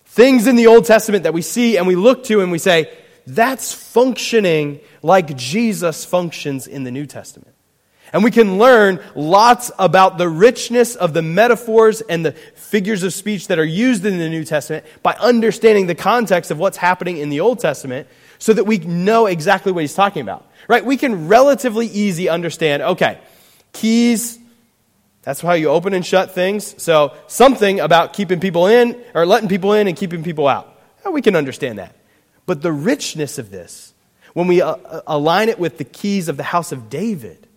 Things 0.05 0.47
in 0.47 0.55
the 0.55 0.67
Old 0.67 0.85
Testament 0.85 1.23
that 1.23 1.33
we 1.33 1.41
see 1.41 1.77
and 1.77 1.87
we 1.87 1.95
look 1.95 2.23
to 2.25 2.41
and 2.41 2.51
we 2.51 2.57
say, 2.57 2.89
that's 3.27 3.73
functioning 3.73 4.79
like 5.03 5.35
Jesus 5.35 6.05
functions 6.05 6.65
in 6.65 6.83
the 6.83 6.91
New 6.91 7.05
Testament. 7.05 7.55
And 8.11 8.23
we 8.23 8.31
can 8.31 8.57
learn 8.57 8.99
lots 9.13 9.71
about 9.77 10.17
the 10.17 10.27
richness 10.27 10.95
of 10.95 11.13
the 11.13 11.21
metaphors 11.21 12.01
and 12.01 12.25
the 12.25 12.31
figures 12.31 13.03
of 13.03 13.13
speech 13.13 13.47
that 13.47 13.59
are 13.59 13.65
used 13.65 14.03
in 14.05 14.17
the 14.17 14.29
New 14.29 14.43
Testament 14.43 14.85
by 15.03 15.13
understanding 15.19 15.85
the 15.85 15.95
context 15.95 16.49
of 16.49 16.57
what's 16.57 16.77
happening 16.77 17.17
in 17.17 17.29
the 17.29 17.41
Old 17.41 17.59
Testament 17.59 18.07
so 18.39 18.53
that 18.53 18.65
we 18.65 18.79
know 18.79 19.27
exactly 19.27 19.71
what 19.71 19.81
he's 19.81 19.93
talking 19.93 20.21
about. 20.21 20.49
Right? 20.67 20.83
We 20.83 20.97
can 20.97 21.27
relatively 21.27 21.85
easy 21.87 22.29
understand, 22.29 22.81
okay, 22.81 23.19
keys, 23.73 24.39
that's 25.21 25.41
how 25.41 25.53
you 25.53 25.69
open 25.69 25.93
and 25.93 26.05
shut 26.05 26.31
things. 26.31 26.81
So 26.81 27.13
something 27.27 27.79
about 27.79 28.13
keeping 28.13 28.39
people 28.39 28.67
in 28.67 28.99
or 29.13 29.25
letting 29.25 29.49
people 29.49 29.73
in 29.73 29.87
and 29.87 29.95
keeping 29.95 30.23
people 30.23 30.47
out. 30.47 30.75
We 31.09 31.21
can 31.21 31.35
understand 31.35 31.79
that. 31.79 31.95
But 32.45 32.61
the 32.61 32.71
richness 32.71 33.37
of 33.37 33.51
this, 33.51 33.93
when 34.33 34.47
we 34.47 34.61
uh, 34.61 34.71
uh, 34.71 35.01
align 35.07 35.49
it 35.49 35.59
with 35.59 35.77
the 35.77 35.83
keys 35.83 36.29
of 36.29 36.37
the 36.37 36.43
house 36.43 36.71
of 36.71 36.89
David, 36.89 37.47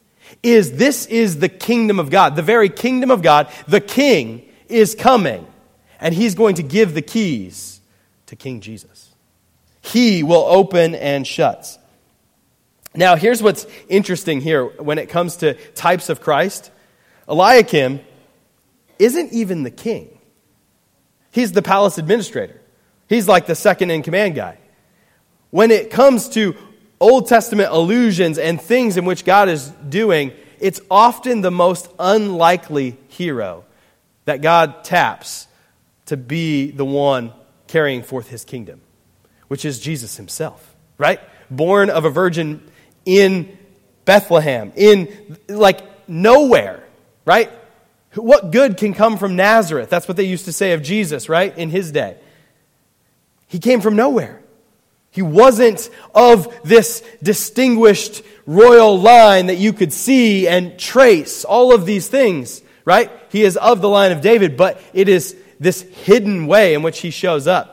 is 0.43 0.77
this 0.77 1.07
is 1.07 1.39
the 1.39 1.49
kingdom 1.49 1.99
of 1.99 2.11
God. 2.11 2.37
The 2.37 2.43
very 2.43 2.69
kingdom 2.69 3.11
of 3.11 3.23
God, 3.23 3.51
the 3.67 3.81
king 3.81 4.49
is 4.69 4.95
coming, 4.95 5.47
and 6.01 6.15
he's 6.15 6.35
going 6.35 6.57
to 6.57 6.63
give 6.63 6.95
the 6.95 7.03
keys 7.03 7.81
to 8.27 8.37
King 8.37 8.61
Jesus. 8.61 9.02
He 9.83 10.23
will 10.23 10.45
open 10.49 10.95
and 10.95 11.27
shut. 11.27 11.79
Now, 12.95 13.17
here's 13.17 13.43
what's 13.43 13.67
interesting 13.89 14.41
here 14.41 14.65
when 14.65 14.99
it 14.99 15.09
comes 15.09 15.37
to 15.37 15.55
types 15.73 16.09
of 16.09 16.21
Christ 16.21 16.71
Eliakim 17.29 18.01
isn't 18.99 19.33
even 19.33 19.63
the 19.63 19.71
king, 19.71 20.19
he's 21.31 21.53
the 21.53 21.63
palace 21.63 21.99
administrator. 21.99 22.61
He's 23.09 23.29
like 23.29 23.47
the 23.47 23.55
second 23.55 23.91
in 23.91 24.03
command 24.03 24.37
guy. 24.37 24.57
When 25.51 25.71
it 25.71 25.91
comes 25.91 26.31
to 26.31 26.57
Old 26.99 27.27
Testament 27.29 27.69
allusions 27.71 28.39
and 28.39 28.59
things 28.59 28.97
in 28.97 29.05
which 29.05 29.27
God 29.27 29.51
is 29.51 29.69
doing, 29.87 30.33
it's 30.61 30.81
often 30.91 31.43
the 31.43 31.51
most 31.51 31.91
unlikely 31.99 32.97
hero 33.09 33.65
that 34.25 34.41
God 34.41 34.85
taps 34.85 35.47
to 36.07 36.17
be 36.17 36.71
the 36.71 36.85
one 36.85 37.33
carrying 37.67 38.03
forth 38.03 38.29
his 38.29 38.45
kingdom, 38.45 38.81
which 39.53 39.67
is 39.67 39.79
Jesus 39.79 40.17
himself, 40.17 40.75
right? 40.97 41.21
Born 41.51 41.91
of 41.91 42.07
a 42.07 42.09
virgin 42.09 42.67
in 43.05 43.59
Bethlehem, 44.07 44.73
in 44.77 45.37
like 45.47 46.09
nowhere, 46.09 46.83
right? 47.27 47.51
What 48.15 48.51
good 48.51 48.79
can 48.79 48.95
come 48.95 49.19
from 49.19 49.37
Nazareth? 49.37 49.91
That's 49.91 50.09
what 50.09 50.17
they 50.17 50.25
used 50.25 50.47
to 50.47 50.55
say 50.55 50.73
of 50.73 50.83
Jesus, 50.83 51.29
right? 51.29 51.55
In 51.59 51.69
his 51.69 51.93
day. 51.93 52.17
He 53.47 53.59
came 53.59 53.83
from 53.83 53.95
nowhere. 53.95 54.41
He 55.11 55.21
wasn't 55.21 55.91
of 56.15 56.49
this 56.63 57.05
distinguished 57.23 58.23
royal 58.47 58.99
line 58.99 59.49
that 59.49 59.59
you 59.59 59.75
could 59.75 59.93
see 59.93 60.49
and 60.49 60.79
trace, 60.79 61.45
all 61.45 61.75
of 61.75 61.85
these 61.85 62.09
things, 62.09 62.63
right? 62.87 63.11
He 63.29 63.43
is 63.43 63.59
of 63.59 63.83
the 63.83 63.89
line 63.91 64.13
of 64.13 64.23
David, 64.23 64.57
but 64.57 64.81
it 64.95 65.11
is 65.11 65.37
this 65.61 65.83
hidden 65.83 66.47
way 66.47 66.73
in 66.73 66.81
which 66.81 67.01
he 67.01 67.11
shows 67.11 67.47
up. 67.47 67.72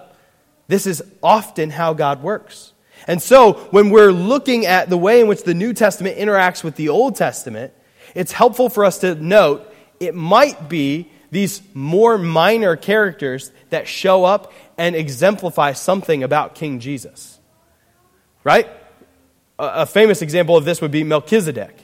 This 0.69 0.85
is 0.85 1.03
often 1.21 1.71
how 1.71 1.93
God 1.93 2.21
works. 2.21 2.73
And 3.07 3.21
so, 3.21 3.53
when 3.71 3.89
we're 3.89 4.11
looking 4.11 4.67
at 4.67 4.87
the 4.87 4.97
way 4.97 5.19
in 5.19 5.27
which 5.27 5.43
the 5.43 5.55
New 5.55 5.73
Testament 5.73 6.17
interacts 6.17 6.63
with 6.63 6.75
the 6.75 6.89
Old 6.89 7.15
Testament, 7.15 7.73
it's 8.13 8.31
helpful 8.31 8.69
for 8.69 8.85
us 8.85 8.99
to 8.99 9.15
note 9.15 9.65
it 9.99 10.13
might 10.13 10.69
be 10.69 11.09
these 11.31 11.61
more 11.73 12.19
minor 12.19 12.75
characters 12.75 13.51
that 13.71 13.87
show 13.87 14.25
up 14.25 14.53
and 14.77 14.95
exemplify 14.95 15.73
something 15.73 16.23
about 16.23 16.53
King 16.53 16.79
Jesus. 16.79 17.39
Right? 18.43 18.67
A, 19.57 19.87
famous 19.87 20.21
example 20.21 20.55
of 20.55 20.65
this 20.65 20.81
would 20.81 20.91
be 20.91 21.03
Melchizedek. 21.03 21.75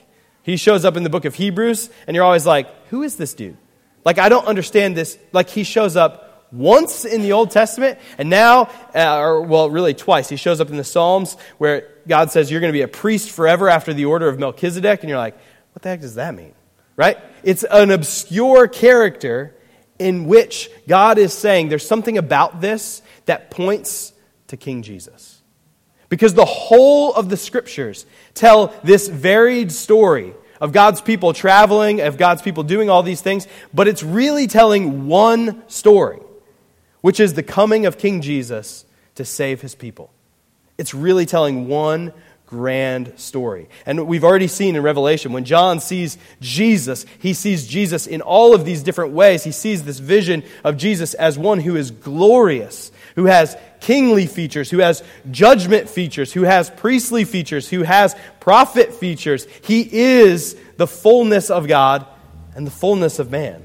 He 0.44 0.56
shows 0.56 0.84
up 0.84 0.96
in 0.96 1.02
the 1.02 1.10
book 1.10 1.24
of 1.24 1.34
Hebrews, 1.34 1.90
and 2.06 2.14
you're 2.14 2.24
always 2.24 2.46
like, 2.46 2.68
who 2.90 3.02
is 3.02 3.16
this 3.16 3.34
dude? 3.34 3.56
Like, 4.04 4.18
I 4.18 4.28
don't 4.28 4.46
understand 4.46 4.96
this. 4.96 5.18
Like, 5.32 5.48
he 5.48 5.64
shows 5.64 5.96
up 5.96 6.25
once 6.56 7.04
in 7.04 7.22
the 7.22 7.32
Old 7.32 7.50
Testament, 7.50 7.98
and 8.18 8.30
now, 8.30 8.70
uh, 8.94 9.18
or 9.18 9.42
well, 9.42 9.70
really 9.70 9.94
twice. 9.94 10.28
He 10.28 10.36
shows 10.36 10.60
up 10.60 10.70
in 10.70 10.76
the 10.76 10.84
Psalms 10.84 11.36
where 11.58 11.88
God 12.06 12.30
says, 12.30 12.50
You're 12.50 12.60
going 12.60 12.72
to 12.72 12.76
be 12.76 12.82
a 12.82 12.88
priest 12.88 13.30
forever 13.30 13.68
after 13.68 13.92
the 13.92 14.04
order 14.04 14.28
of 14.28 14.38
Melchizedek. 14.38 15.00
And 15.00 15.08
you're 15.08 15.18
like, 15.18 15.36
What 15.72 15.82
the 15.82 15.90
heck 15.90 16.00
does 16.00 16.14
that 16.14 16.34
mean? 16.34 16.54
Right? 16.96 17.18
It's 17.42 17.64
an 17.64 17.90
obscure 17.90 18.68
character 18.68 19.54
in 19.98 20.26
which 20.26 20.70
God 20.88 21.18
is 21.18 21.32
saying 21.32 21.68
there's 21.68 21.86
something 21.86 22.18
about 22.18 22.60
this 22.60 23.02
that 23.26 23.50
points 23.50 24.12
to 24.48 24.56
King 24.56 24.82
Jesus. 24.82 25.42
Because 26.08 26.34
the 26.34 26.44
whole 26.44 27.12
of 27.14 27.28
the 27.28 27.36
scriptures 27.36 28.06
tell 28.34 28.72
this 28.84 29.08
varied 29.08 29.72
story 29.72 30.34
of 30.60 30.72
God's 30.72 31.00
people 31.00 31.32
traveling, 31.32 32.00
of 32.00 32.16
God's 32.16 32.42
people 32.42 32.62
doing 32.62 32.88
all 32.88 33.02
these 33.02 33.20
things, 33.20 33.46
but 33.74 33.88
it's 33.88 34.02
really 34.02 34.46
telling 34.46 35.06
one 35.06 35.68
story 35.68 36.20
which 37.06 37.20
is 37.20 37.34
the 37.34 37.42
coming 37.44 37.86
of 37.86 37.98
King 37.98 38.20
Jesus 38.20 38.84
to 39.14 39.24
save 39.24 39.60
his 39.60 39.76
people. 39.76 40.10
It's 40.76 40.92
really 40.92 41.24
telling 41.24 41.68
one 41.68 42.12
grand 42.46 43.12
story. 43.14 43.68
And 43.86 44.08
we've 44.08 44.24
already 44.24 44.48
seen 44.48 44.74
in 44.74 44.82
Revelation, 44.82 45.32
when 45.32 45.44
John 45.44 45.78
sees 45.78 46.18
Jesus, 46.40 47.06
he 47.20 47.32
sees 47.32 47.68
Jesus 47.68 48.08
in 48.08 48.22
all 48.22 48.56
of 48.56 48.64
these 48.64 48.82
different 48.82 49.12
ways. 49.12 49.44
He 49.44 49.52
sees 49.52 49.84
this 49.84 50.00
vision 50.00 50.42
of 50.64 50.78
Jesus 50.78 51.14
as 51.14 51.38
one 51.38 51.60
who 51.60 51.76
is 51.76 51.92
glorious, 51.92 52.90
who 53.14 53.26
has 53.26 53.56
kingly 53.78 54.26
features, 54.26 54.68
who 54.68 54.78
has 54.78 55.04
judgment 55.30 55.88
features, 55.88 56.32
who 56.32 56.42
has 56.42 56.70
priestly 56.70 57.22
features, 57.22 57.68
who 57.68 57.84
has 57.84 58.16
prophet 58.40 58.92
features. 58.92 59.46
He 59.62 59.88
is 59.92 60.56
the 60.76 60.88
fullness 60.88 61.50
of 61.50 61.68
God 61.68 62.04
and 62.56 62.66
the 62.66 62.72
fullness 62.72 63.20
of 63.20 63.30
man. 63.30 63.62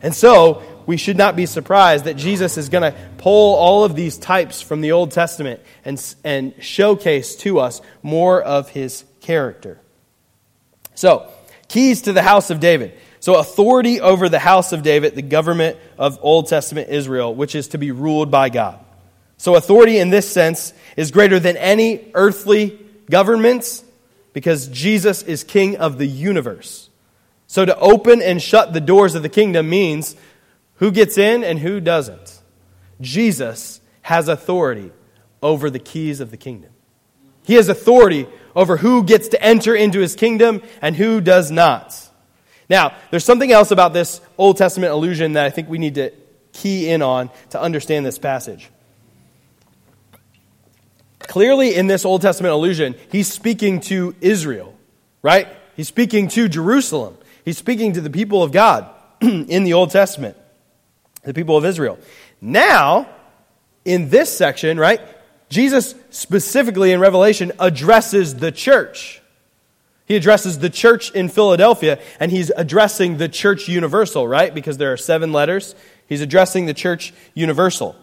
And 0.00 0.14
so, 0.14 0.62
we 0.86 0.96
should 0.96 1.16
not 1.16 1.36
be 1.36 1.46
surprised 1.46 2.04
that 2.04 2.16
Jesus 2.16 2.56
is 2.58 2.68
going 2.68 2.92
to 2.92 2.98
pull 3.18 3.56
all 3.56 3.84
of 3.84 3.94
these 3.94 4.18
types 4.18 4.60
from 4.60 4.80
the 4.80 4.92
Old 4.92 5.12
Testament 5.12 5.60
and, 5.84 6.14
and 6.24 6.54
showcase 6.60 7.36
to 7.36 7.60
us 7.60 7.80
more 8.02 8.42
of 8.42 8.68
his 8.68 9.04
character. 9.20 9.80
So, 10.94 11.30
keys 11.68 12.02
to 12.02 12.12
the 12.12 12.22
house 12.22 12.50
of 12.50 12.60
David. 12.60 12.94
So, 13.20 13.36
authority 13.36 14.00
over 14.00 14.28
the 14.28 14.38
house 14.38 14.72
of 14.72 14.82
David, 14.82 15.14
the 15.14 15.22
government 15.22 15.78
of 15.98 16.18
Old 16.22 16.48
Testament 16.48 16.90
Israel, 16.90 17.34
which 17.34 17.54
is 17.54 17.68
to 17.68 17.78
be 17.78 17.90
ruled 17.90 18.30
by 18.30 18.50
God. 18.50 18.78
So, 19.38 19.56
authority 19.56 19.98
in 19.98 20.10
this 20.10 20.30
sense 20.30 20.72
is 20.96 21.10
greater 21.10 21.40
than 21.40 21.56
any 21.56 22.10
earthly 22.14 22.78
governments 23.10 23.82
because 24.32 24.68
Jesus 24.68 25.22
is 25.22 25.42
king 25.42 25.76
of 25.76 25.98
the 25.98 26.06
universe. 26.06 26.90
So, 27.46 27.64
to 27.64 27.76
open 27.78 28.22
and 28.22 28.40
shut 28.42 28.72
the 28.72 28.80
doors 28.80 29.14
of 29.14 29.22
the 29.22 29.28
kingdom 29.28 29.68
means 29.68 30.16
who 30.76 30.90
gets 30.90 31.18
in 31.18 31.44
and 31.44 31.58
who 31.58 31.80
doesn't? 31.80 32.40
Jesus 33.00 33.80
has 34.02 34.28
authority 34.28 34.92
over 35.42 35.70
the 35.70 35.78
keys 35.78 36.20
of 36.20 36.30
the 36.30 36.36
kingdom. 36.36 36.70
He 37.44 37.54
has 37.54 37.68
authority 37.68 38.26
over 38.56 38.76
who 38.76 39.04
gets 39.04 39.28
to 39.28 39.42
enter 39.42 39.74
into 39.74 40.00
his 40.00 40.14
kingdom 40.14 40.62
and 40.80 40.96
who 40.96 41.20
does 41.20 41.50
not. 41.50 41.98
Now, 42.68 42.94
there's 43.10 43.24
something 43.24 43.52
else 43.52 43.70
about 43.70 43.92
this 43.92 44.20
Old 44.38 44.56
Testament 44.56 44.92
allusion 44.92 45.34
that 45.34 45.44
I 45.44 45.50
think 45.50 45.68
we 45.68 45.78
need 45.78 45.96
to 45.96 46.12
key 46.52 46.88
in 46.88 47.02
on 47.02 47.30
to 47.50 47.60
understand 47.60 48.06
this 48.06 48.18
passage. 48.18 48.70
Clearly, 51.18 51.74
in 51.74 51.86
this 51.86 52.04
Old 52.04 52.22
Testament 52.22 52.54
allusion, 52.54 52.94
he's 53.10 53.30
speaking 53.30 53.80
to 53.80 54.14
Israel, 54.20 54.74
right? 55.22 55.48
He's 55.76 55.88
speaking 55.88 56.28
to 56.28 56.48
Jerusalem. 56.48 57.16
He's 57.44 57.58
speaking 57.58 57.94
to 57.94 58.00
the 58.00 58.10
people 58.10 58.42
of 58.42 58.52
God 58.52 58.88
in 59.20 59.64
the 59.64 59.72
Old 59.72 59.90
Testament 59.90 60.36
the 61.24 61.34
people 61.34 61.56
of 61.56 61.64
Israel. 61.64 61.98
Now, 62.40 63.08
in 63.84 64.08
this 64.10 64.36
section, 64.36 64.78
right, 64.78 65.00
Jesus 65.48 65.94
specifically 66.10 66.92
in 66.92 67.00
Revelation 67.00 67.52
addresses 67.58 68.36
the 68.36 68.52
church. 68.52 69.20
He 70.06 70.16
addresses 70.16 70.58
the 70.58 70.68
church 70.68 71.10
in 71.12 71.28
Philadelphia, 71.28 71.98
and 72.20 72.30
he's 72.30 72.50
addressing 72.50 73.16
the 73.16 73.28
church 73.28 73.68
universal, 73.68 74.28
right? 74.28 74.54
Because 74.54 74.76
there 74.76 74.92
are 74.92 74.98
seven 74.98 75.32
letters. 75.32 75.74
He's 76.08 76.20
addressing 76.20 76.66
the 76.66 76.74
church 76.74 77.14
universal. 77.32 77.96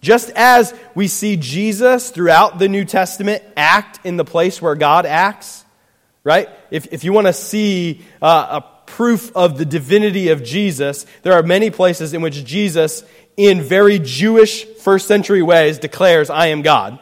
Just 0.00 0.30
as 0.36 0.72
we 0.94 1.08
see 1.08 1.36
Jesus 1.36 2.10
throughout 2.10 2.60
the 2.60 2.68
New 2.68 2.84
Testament 2.84 3.42
act 3.56 3.98
in 4.04 4.16
the 4.16 4.24
place 4.24 4.62
where 4.62 4.76
God 4.76 5.06
acts, 5.06 5.64
right? 6.22 6.48
If, 6.70 6.92
if 6.92 7.02
you 7.02 7.12
want 7.12 7.26
to 7.26 7.32
see 7.32 8.02
uh, 8.22 8.60
a 8.60 8.77
proof 8.88 9.30
of 9.36 9.58
the 9.58 9.66
divinity 9.66 10.30
of 10.30 10.42
Jesus, 10.42 11.04
there 11.22 11.34
are 11.34 11.42
many 11.42 11.70
places 11.70 12.14
in 12.14 12.22
which 12.22 12.44
Jesus, 12.44 13.04
in 13.36 13.62
very 13.62 13.98
Jewish 13.98 14.64
first 14.64 15.06
century 15.06 15.42
ways, 15.42 15.78
declares, 15.78 16.30
I 16.30 16.46
am 16.46 16.62
God. 16.62 16.98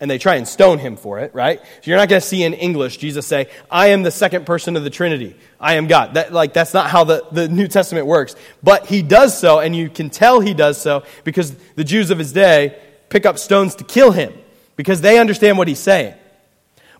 And 0.00 0.10
they 0.10 0.18
try 0.18 0.36
and 0.36 0.46
stone 0.46 0.78
him 0.78 0.96
for 0.96 1.18
it, 1.20 1.34
right? 1.34 1.60
So 1.60 1.90
you're 1.90 1.96
not 1.96 2.08
going 2.08 2.20
to 2.20 2.26
see 2.26 2.42
in 2.42 2.52
English 2.52 2.98
Jesus 2.98 3.26
say, 3.26 3.48
I 3.70 3.88
am 3.88 4.02
the 4.02 4.10
second 4.10 4.46
person 4.46 4.76
of 4.76 4.84
the 4.84 4.90
Trinity. 4.90 5.36
I 5.58 5.74
am 5.74 5.86
God. 5.86 6.14
That, 6.14 6.32
like, 6.32 6.52
that's 6.52 6.74
not 6.74 6.90
how 6.90 7.04
the, 7.04 7.24
the 7.32 7.48
New 7.48 7.68
Testament 7.68 8.06
works. 8.06 8.36
But 8.62 8.86
he 8.86 9.02
does 9.02 9.38
so, 9.38 9.60
and 9.60 9.74
you 9.74 9.88
can 9.88 10.10
tell 10.10 10.40
he 10.40 10.54
does 10.54 10.80
so 10.80 11.04
because 11.24 11.54
the 11.74 11.84
Jews 11.84 12.10
of 12.10 12.18
his 12.18 12.32
day 12.32 12.78
pick 13.08 13.26
up 13.26 13.38
stones 13.38 13.76
to 13.76 13.84
kill 13.84 14.10
him 14.10 14.32
because 14.76 15.00
they 15.00 15.18
understand 15.18 15.58
what 15.58 15.68
he's 15.68 15.78
saying. 15.80 16.14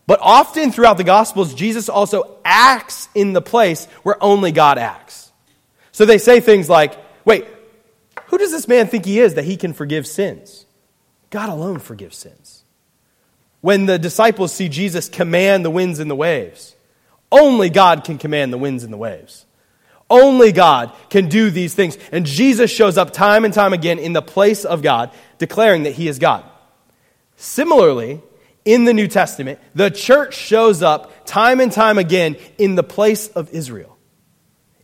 But 0.06 0.20
often 0.20 0.70
throughout 0.70 0.98
the 0.98 1.04
Gospels, 1.04 1.54
Jesus 1.54 1.88
also 1.88 2.36
acts 2.44 3.08
in 3.14 3.32
the 3.32 3.40
place 3.40 3.86
where 4.02 4.22
only 4.22 4.52
God 4.52 4.76
acts. 4.78 5.32
So 5.92 6.04
they 6.04 6.18
say 6.18 6.40
things 6.40 6.68
like, 6.68 6.96
wait, 7.24 7.46
who 8.26 8.36
does 8.36 8.52
this 8.52 8.68
man 8.68 8.86
think 8.86 9.04
he 9.06 9.20
is 9.20 9.34
that 9.34 9.44
he 9.44 9.56
can 9.56 9.72
forgive 9.72 10.06
sins? 10.06 10.66
God 11.30 11.48
alone 11.48 11.78
forgives 11.78 12.16
sins. 12.16 12.64
when 13.64 13.86
the 13.86 13.98
disciples 13.98 14.52
see 14.52 14.68
Jesus 14.68 15.08
command 15.08 15.64
the 15.64 15.70
winds 15.70 15.98
and 15.98 16.10
the 16.10 16.14
waves. 16.14 16.76
Only 17.32 17.70
God 17.70 18.04
can 18.04 18.18
command 18.18 18.52
the 18.52 18.58
winds 18.58 18.84
and 18.84 18.92
the 18.92 18.98
waves. 18.98 19.46
Only 20.10 20.52
God 20.52 20.92
can 21.08 21.30
do 21.30 21.48
these 21.48 21.72
things. 21.72 21.96
And 22.12 22.26
Jesus 22.26 22.70
shows 22.70 22.98
up 22.98 23.10
time 23.10 23.42
and 23.42 23.54
time 23.54 23.72
again 23.72 23.98
in 23.98 24.12
the 24.12 24.20
place 24.20 24.66
of 24.66 24.82
God, 24.82 25.12
declaring 25.38 25.84
that 25.84 25.94
he 25.94 26.08
is 26.08 26.18
God. 26.18 26.44
Similarly, 27.36 28.20
in 28.64 28.84
the 28.84 28.94
New 28.94 29.08
Testament, 29.08 29.58
the 29.74 29.90
church 29.90 30.34
shows 30.34 30.82
up 30.82 31.26
time 31.26 31.60
and 31.60 31.70
time 31.70 31.98
again 31.98 32.36
in 32.58 32.74
the 32.74 32.82
place 32.82 33.28
of 33.28 33.52
Israel. 33.52 33.98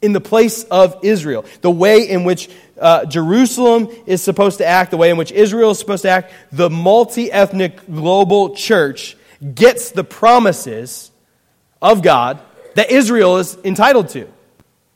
In 0.03 0.13
the 0.13 0.21
place 0.21 0.65
of 0.65 0.99
Israel. 1.03 1.45
The 1.61 1.71
way 1.71 2.09
in 2.09 2.25
which 2.25 2.51
uh, 2.79 3.05
Jerusalem 3.07 3.89
is 4.07 4.23
supposed 4.23 4.59
to 4.59 4.67
act, 4.67 4.91
the 4.91 4.97
way 4.97 5.11
in 5.11 5.17
which 5.17 5.33
Israel 5.33 5.71
is 5.71 5.79
supposed 5.79 6.03
to 6.03 6.11
act, 6.11 6.33
the 6.53 6.71
multi 6.71 7.31
ethnic 7.31 7.85
global 7.87 8.55
church 8.55 9.17
gets 9.55 9.91
the 9.91 10.05
promises 10.05 11.11
of 11.81 12.03
God 12.03 12.41
that 12.75 12.91
Israel 12.91 13.39
is 13.39 13.57
entitled 13.65 14.09
to. 14.11 14.29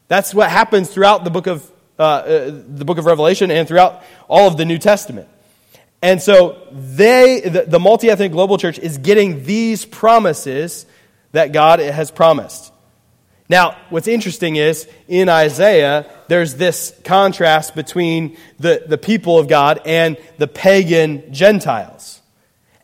That's 0.09 0.35
what 0.35 0.51
happens 0.51 0.91
throughout 0.91 1.25
the 1.25 1.31
book 1.31 1.47
of, 1.47 1.71
uh, 1.99 2.03
uh, 2.03 2.45
the 2.69 2.85
book 2.85 2.99
of 2.99 3.07
Revelation 3.07 3.51
and 3.51 3.67
throughout 3.67 4.03
all 4.29 4.49
of 4.49 4.57
the 4.57 4.65
New 4.65 4.79
Testament. 4.79 5.29
And 6.05 6.21
so 6.21 6.59
they, 6.71 7.41
the, 7.41 7.63
the 7.63 7.81
multi 7.81 8.11
ethnic 8.11 8.31
global 8.31 8.59
church 8.59 8.79
is 8.79 8.99
getting 8.99 9.45
these 9.45 9.87
promises 9.87 10.85
that 11.33 11.51
God 11.51 11.79
has 11.79 12.11
promised. 12.11 12.75
Now, 13.49 13.79
what's 13.89 14.07
interesting 14.07 14.57
is 14.57 14.87
in 15.09 15.31
Isaiah, 15.31 16.05
there's 16.29 16.57
this 16.57 16.95
contrast 17.05 17.75
between 17.75 18.37
the, 18.59 18.85
the 18.87 18.99
people 18.99 19.39
of 19.39 19.49
God 19.49 19.81
and 19.87 20.19
the 20.37 20.47
pagan 20.47 21.33
Gentiles. 21.33 22.21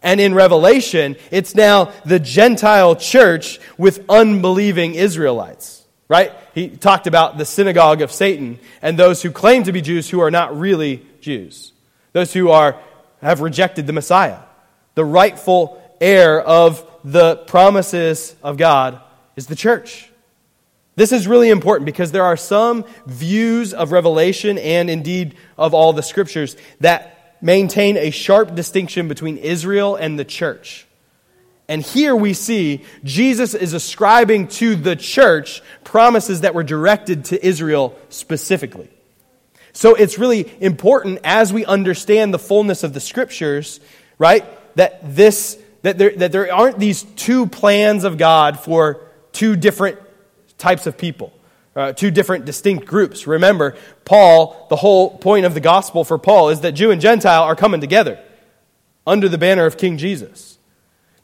And 0.02 0.18
in 0.18 0.32
Revelation, 0.32 1.16
it's 1.30 1.54
now 1.54 1.92
the 2.06 2.20
Gentile 2.20 2.96
church 2.96 3.60
with 3.76 4.02
unbelieving 4.08 4.94
Israelites, 4.94 5.84
right? 6.08 6.32
He 6.54 6.70
talked 6.70 7.06
about 7.06 7.36
the 7.36 7.44
synagogue 7.44 8.00
of 8.00 8.12
Satan 8.12 8.58
and 8.80 8.98
those 8.98 9.20
who 9.20 9.30
claim 9.30 9.64
to 9.64 9.72
be 9.72 9.82
Jews 9.82 10.08
who 10.08 10.20
are 10.20 10.30
not 10.30 10.58
really 10.58 11.04
Jews, 11.20 11.74
those 12.14 12.32
who 12.32 12.48
are 12.48 12.80
have 13.20 13.40
rejected 13.40 13.86
the 13.86 13.92
Messiah. 13.92 14.38
The 14.94 15.04
rightful 15.04 15.80
heir 16.00 16.40
of 16.40 16.84
the 17.04 17.36
promises 17.36 18.34
of 18.42 18.56
God 18.56 19.00
is 19.36 19.46
the 19.46 19.56
church. 19.56 20.10
This 20.96 21.12
is 21.12 21.26
really 21.26 21.48
important 21.48 21.86
because 21.86 22.12
there 22.12 22.24
are 22.24 22.36
some 22.36 22.84
views 23.06 23.72
of 23.72 23.92
Revelation 23.92 24.58
and 24.58 24.90
indeed 24.90 25.34
of 25.56 25.72
all 25.72 25.92
the 25.92 26.02
scriptures 26.02 26.56
that 26.80 27.36
maintain 27.40 27.96
a 27.96 28.10
sharp 28.10 28.54
distinction 28.54 29.08
between 29.08 29.38
Israel 29.38 29.96
and 29.96 30.18
the 30.18 30.24
church. 30.24 30.86
And 31.68 31.82
here 31.82 32.16
we 32.16 32.34
see 32.34 32.84
Jesus 33.04 33.54
is 33.54 33.72
ascribing 33.72 34.48
to 34.48 34.74
the 34.74 34.96
church 34.96 35.62
promises 35.84 36.40
that 36.40 36.52
were 36.52 36.64
directed 36.64 37.26
to 37.26 37.46
Israel 37.46 37.96
specifically. 38.08 38.90
So 39.72 39.94
it's 39.94 40.18
really 40.18 40.52
important 40.60 41.20
as 41.24 41.52
we 41.52 41.64
understand 41.64 42.34
the 42.34 42.38
fullness 42.38 42.82
of 42.82 42.92
the 42.92 43.00
scriptures, 43.00 43.80
right? 44.18 44.44
That 44.76 45.14
this 45.14 45.58
that 45.82 45.98
there, 45.98 46.10
that 46.16 46.32
there 46.32 46.52
aren't 46.52 46.78
these 46.78 47.02
two 47.02 47.46
plans 47.46 48.04
of 48.04 48.18
God 48.18 48.60
for 48.60 49.00
two 49.32 49.56
different 49.56 49.98
types 50.58 50.86
of 50.86 50.98
people, 50.98 51.32
uh, 51.74 51.92
two 51.92 52.10
different 52.10 52.44
distinct 52.44 52.84
groups. 52.84 53.26
Remember, 53.26 53.76
Paul, 54.04 54.66
the 54.68 54.76
whole 54.76 55.16
point 55.16 55.46
of 55.46 55.54
the 55.54 55.60
gospel 55.60 56.04
for 56.04 56.18
Paul 56.18 56.50
is 56.50 56.60
that 56.60 56.72
Jew 56.72 56.90
and 56.90 57.00
Gentile 57.00 57.44
are 57.44 57.56
coming 57.56 57.80
together 57.80 58.18
under 59.06 59.28
the 59.28 59.38
banner 59.38 59.66
of 59.66 59.78
King 59.78 59.96
Jesus. 59.96 60.58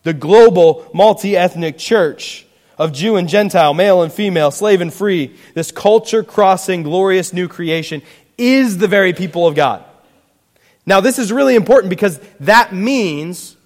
The 0.05 0.15
global 0.15 0.89
multi 0.95 1.37
ethnic 1.37 1.79
church 1.79 2.47
of 2.79 2.93
Jew 2.93 3.17
and 3.17 3.29
Gentile, 3.29 3.75
male 3.75 4.03
and 4.03 4.13
female, 4.13 4.51
slave 4.51 4.81
and 4.81 4.93
free, 4.93 5.37
this 5.55 5.73
culture 5.73 6.23
crossing, 6.23 6.83
glorious 6.83 7.33
new 7.33 7.49
creation 7.49 8.03
is 8.39 8.79
the 8.79 8.89
very 8.89 9.13
people 9.13 9.47
of 9.47 9.55
God. 9.55 9.85
Now, 10.85 11.01
this 11.01 11.19
is 11.19 11.33
really 11.33 11.57
important 11.57 11.91
because 11.91 12.21
that 12.41 12.73
means 12.73 13.57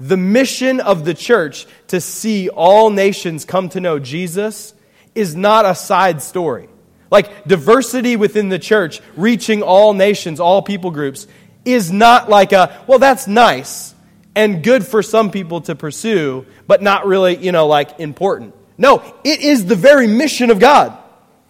the 0.00 0.16
mission 0.16 0.80
of 0.80 1.04
the 1.04 1.14
church 1.14 1.66
to 1.88 2.00
see 2.00 2.48
all 2.48 2.90
nations 2.90 3.44
come 3.44 3.68
to 3.70 3.80
know 3.80 3.98
Jesus 3.98 4.74
is 5.14 5.36
not 5.36 5.66
a 5.66 5.74
side 5.74 6.22
story. 6.22 6.68
Like 7.10 7.44
diversity 7.44 8.16
within 8.16 8.48
the 8.48 8.58
church, 8.58 9.00
reaching 9.16 9.62
all 9.62 9.92
nations, 9.92 10.40
all 10.40 10.62
people 10.62 10.90
groups, 10.90 11.26
is 11.64 11.92
not 11.92 12.30
like 12.30 12.52
a, 12.52 12.82
well, 12.86 12.98
that's 12.98 13.26
nice 13.26 13.94
and 14.34 14.64
good 14.64 14.86
for 14.86 15.02
some 15.02 15.30
people 15.30 15.60
to 15.62 15.74
pursue, 15.74 16.46
but 16.66 16.82
not 16.82 17.06
really, 17.06 17.36
you 17.36 17.52
know, 17.52 17.66
like 17.66 18.00
important. 18.00 18.54
No, 18.78 19.02
it 19.24 19.40
is 19.40 19.66
the 19.66 19.76
very 19.76 20.06
mission 20.06 20.50
of 20.50 20.58
God. 20.58 20.96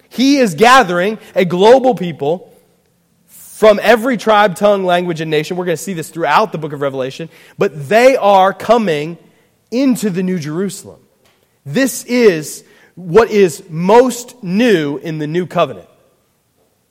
He 0.08 0.38
is 0.38 0.54
gathering 0.54 1.18
a 1.34 1.44
global 1.44 1.94
people 1.94 2.51
from 3.62 3.78
every 3.80 4.16
tribe, 4.16 4.56
tongue, 4.56 4.84
language, 4.84 5.20
and 5.20 5.30
nation. 5.30 5.56
We're 5.56 5.66
going 5.66 5.76
to 5.76 5.82
see 5.84 5.92
this 5.92 6.10
throughout 6.10 6.50
the 6.50 6.58
book 6.58 6.72
of 6.72 6.80
Revelation. 6.80 7.28
But 7.56 7.88
they 7.88 8.16
are 8.16 8.52
coming 8.52 9.18
into 9.70 10.10
the 10.10 10.24
New 10.24 10.40
Jerusalem. 10.40 11.00
This 11.64 12.02
is 12.02 12.64
what 12.96 13.30
is 13.30 13.62
most 13.70 14.42
new 14.42 14.96
in 14.96 15.18
the 15.18 15.28
new 15.28 15.46
covenant. 15.46 15.88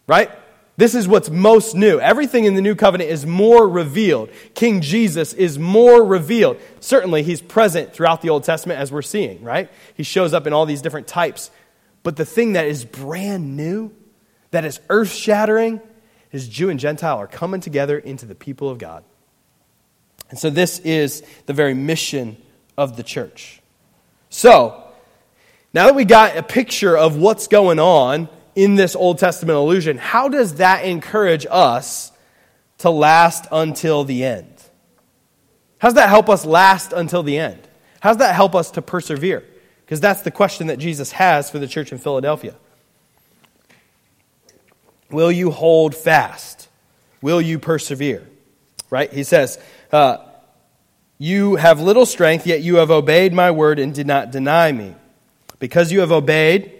Right? 0.07 0.31
This 0.77 0.95
is 0.95 1.09
what's 1.09 1.29
most 1.29 1.75
new. 1.75 1.99
Everything 1.99 2.45
in 2.45 2.55
the 2.55 2.61
new 2.61 2.75
covenant 2.75 3.09
is 3.09 3.25
more 3.25 3.67
revealed. 3.67 4.29
King 4.55 4.79
Jesus 4.79 5.33
is 5.33 5.59
more 5.59 6.01
revealed. 6.01 6.57
Certainly, 6.79 7.23
he's 7.23 7.41
present 7.41 7.91
throughout 7.91 8.21
the 8.21 8.29
Old 8.29 8.45
Testament 8.45 8.79
as 8.79 8.93
we're 8.93 9.01
seeing, 9.01 9.43
right? 9.43 9.69
He 9.93 10.03
shows 10.03 10.33
up 10.33 10.47
in 10.47 10.53
all 10.53 10.65
these 10.65 10.81
different 10.81 11.07
types. 11.07 11.51
But 12.01 12.15
the 12.15 12.23
thing 12.23 12.53
that 12.53 12.65
is 12.65 12.85
brand 12.85 13.57
new, 13.57 13.91
that 14.51 14.63
is 14.63 14.79
earth 14.89 15.11
shattering, 15.11 15.81
is 16.31 16.47
Jew 16.47 16.69
and 16.69 16.79
Gentile 16.79 17.17
are 17.17 17.27
coming 17.27 17.61
together 17.61 17.97
into 17.97 18.25
the 18.25 18.35
people 18.35 18.69
of 18.69 18.77
God. 18.77 19.03
And 20.29 20.39
so 20.39 20.49
this 20.49 20.79
is 20.79 21.23
the 21.45 21.53
very 21.53 21.73
mission 21.73 22.37
of 22.77 22.95
the 22.95 23.03
church. 23.03 23.61
So, 24.29 24.83
now 25.73 25.87
that 25.87 25.95
we 25.95 26.05
got 26.05 26.37
a 26.37 26.43
picture 26.43 26.97
of 26.97 27.17
what's 27.17 27.47
going 27.47 27.79
on 27.79 28.29
in 28.55 28.75
this 28.75 28.95
Old 28.95 29.19
Testament 29.19 29.57
illusion, 29.57 29.97
how 29.97 30.29
does 30.29 30.55
that 30.55 30.85
encourage 30.85 31.45
us 31.49 32.11
to 32.79 32.89
last 32.89 33.47
until 33.51 34.03
the 34.03 34.23
end? 34.23 34.53
How 35.79 35.89
does 35.89 35.95
that 35.95 36.09
help 36.09 36.29
us 36.29 36.45
last 36.45 36.93
until 36.93 37.23
the 37.23 37.37
end? 37.37 37.59
How 37.99 38.09
does 38.09 38.17
that 38.17 38.35
help 38.35 38.55
us 38.55 38.71
to 38.71 38.81
persevere? 38.81 39.43
Because 39.85 39.99
that's 39.99 40.21
the 40.21 40.31
question 40.31 40.67
that 40.67 40.79
Jesus 40.79 41.11
has 41.11 41.49
for 41.49 41.59
the 41.59 41.67
church 41.67 41.91
in 41.91 41.97
Philadelphia. 41.97 42.55
Will 45.13 45.31
you 45.31 45.51
hold 45.51 45.95
fast? 45.95 46.67
Will 47.21 47.41
you 47.41 47.59
persevere? 47.59 48.27
Right? 48.89 49.11
He 49.11 49.23
says, 49.23 49.59
uh, 49.91 50.17
You 51.17 51.55
have 51.55 51.79
little 51.79 52.05
strength, 52.05 52.45
yet 52.45 52.61
you 52.61 52.75
have 52.77 52.91
obeyed 52.91 53.33
my 53.33 53.51
word 53.51 53.79
and 53.79 53.93
did 53.93 54.07
not 54.07 54.31
deny 54.31 54.71
me. 54.71 54.95
Because 55.59 55.91
you 55.91 55.99
have 55.99 56.11
obeyed, 56.11 56.71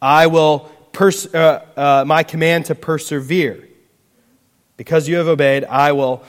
I 0.00 0.26
will 0.26 0.70
pers- 0.92 1.32
uh, 1.34 1.64
uh, 1.76 2.04
my 2.06 2.22
command 2.22 2.66
to 2.66 2.74
persevere. 2.74 3.68
Because 4.76 5.08
you 5.08 5.16
have 5.16 5.28
obeyed, 5.28 5.64
I 5.64 5.92
will 5.92 6.24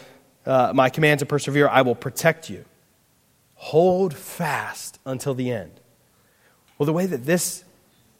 uh, 0.46 0.72
my 0.74 0.90
command 0.90 1.20
to 1.20 1.26
persevere. 1.26 1.68
I 1.68 1.82
will 1.82 1.96
protect 1.96 2.50
you. 2.50 2.66
Hold 3.56 4.14
fast 4.14 5.00
until 5.06 5.34
the 5.34 5.52
end. 5.52 5.80
Well, 6.78 6.86
the 6.86 6.94
way 6.94 7.06
that 7.06 7.26
this 7.26 7.64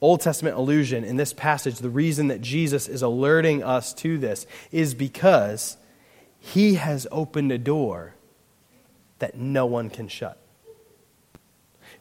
Old 0.02 0.22
Testament 0.22 0.58
allusion 0.58 1.04
in 1.04 1.16
this 1.16 1.34
passage, 1.34 1.78
the 1.78 1.90
reason 1.90 2.28
that 2.28 2.42
Jesus 2.42 2.88
is 2.88 3.02
alerting 3.02 3.64
us 3.64 3.94
to 3.96 4.18
this 4.18 4.46
is 4.72 4.94
because 4.94 5.78
he 6.40 6.76
has 6.76 7.08
opened 7.12 7.52
a 7.52 7.58
door 7.58 8.14
that 9.20 9.36
no 9.36 9.66
one 9.66 9.90
can 9.90 10.08
shut. 10.08 10.38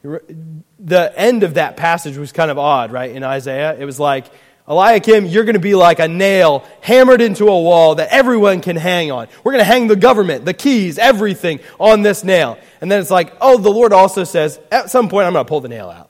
The 0.03 1.13
end 1.15 1.43
of 1.43 1.55
that 1.55 1.77
passage 1.77 2.17
was 2.17 2.31
kind 2.31 2.51
of 2.51 2.59
odd, 2.59 2.91
right? 2.91 3.09
In 3.09 3.23
Isaiah, 3.23 3.75
it 3.79 3.85
was 3.85 3.99
like, 3.99 4.25
Eliakim, 4.67 5.25
you're 5.25 5.43
going 5.43 5.53
to 5.53 5.59
be 5.59 5.75
like 5.75 5.99
a 5.99 6.07
nail 6.07 6.63
hammered 6.81 7.21
into 7.21 7.45
a 7.45 7.61
wall 7.61 7.95
that 7.95 8.09
everyone 8.09 8.61
can 8.61 8.75
hang 8.75 9.11
on. 9.11 9.27
We're 9.43 9.53
going 9.53 9.63
to 9.63 9.65
hang 9.65 9.87
the 9.87 9.95
government, 9.95 10.43
the 10.45 10.53
keys, 10.53 10.97
everything 10.97 11.59
on 11.79 12.01
this 12.01 12.23
nail. 12.23 12.57
And 12.81 12.91
then 12.91 12.99
it's 12.99 13.11
like, 13.11 13.33
oh, 13.41 13.57
the 13.57 13.71
Lord 13.71 13.93
also 13.93 14.23
says, 14.23 14.59
at 14.71 14.89
some 14.89 15.07
point, 15.07 15.27
I'm 15.27 15.33
going 15.33 15.45
to 15.45 15.49
pull 15.49 15.61
the 15.61 15.69
nail 15.69 15.89
out. 15.89 16.09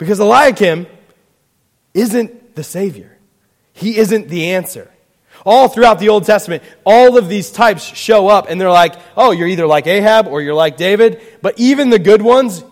Because 0.00 0.18
Eliakim 0.18 0.86
isn't 1.92 2.56
the 2.56 2.64
Savior, 2.64 3.18
he 3.74 3.98
isn't 3.98 4.28
the 4.28 4.52
answer. 4.52 4.90
All 5.46 5.68
throughout 5.68 5.98
the 5.98 6.08
Old 6.08 6.24
Testament, 6.24 6.62
all 6.84 7.16
of 7.16 7.28
these 7.28 7.50
types 7.50 7.82
show 7.82 8.28
up 8.28 8.46
and 8.50 8.60
they're 8.60 8.70
like, 8.70 8.94
oh, 9.16 9.30
you're 9.30 9.48
either 9.48 9.66
like 9.66 9.86
Ahab 9.86 10.26
or 10.26 10.42
you're 10.42 10.54
like 10.54 10.76
David. 10.76 11.22
But 11.40 11.58
even 11.58 11.88
the 11.88 11.98
good 11.98 12.20
ones, 12.20 12.62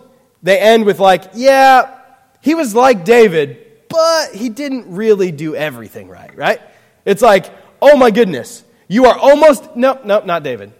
they 0.43 0.59
end 0.59 0.85
with, 0.85 0.99
like, 0.99 1.31
yeah, 1.33 1.97
he 2.41 2.53
was 2.53 2.75
like 2.75 3.05
David, 3.05 3.65
but 3.89 4.35
he 4.35 4.49
didn't 4.49 4.95
really 4.95 5.31
do 5.31 5.55
everything 5.55 6.09
right, 6.09 6.35
right? 6.35 6.61
It's 7.05 7.23
like, 7.23 7.45
oh 7.81 7.97
my 7.97 8.11
goodness, 8.11 8.63
you 8.87 9.05
are 9.05 9.17
almost, 9.17 9.75
nope, 9.75 10.05
nope, 10.05 10.25
not 10.25 10.43
David. 10.43 10.73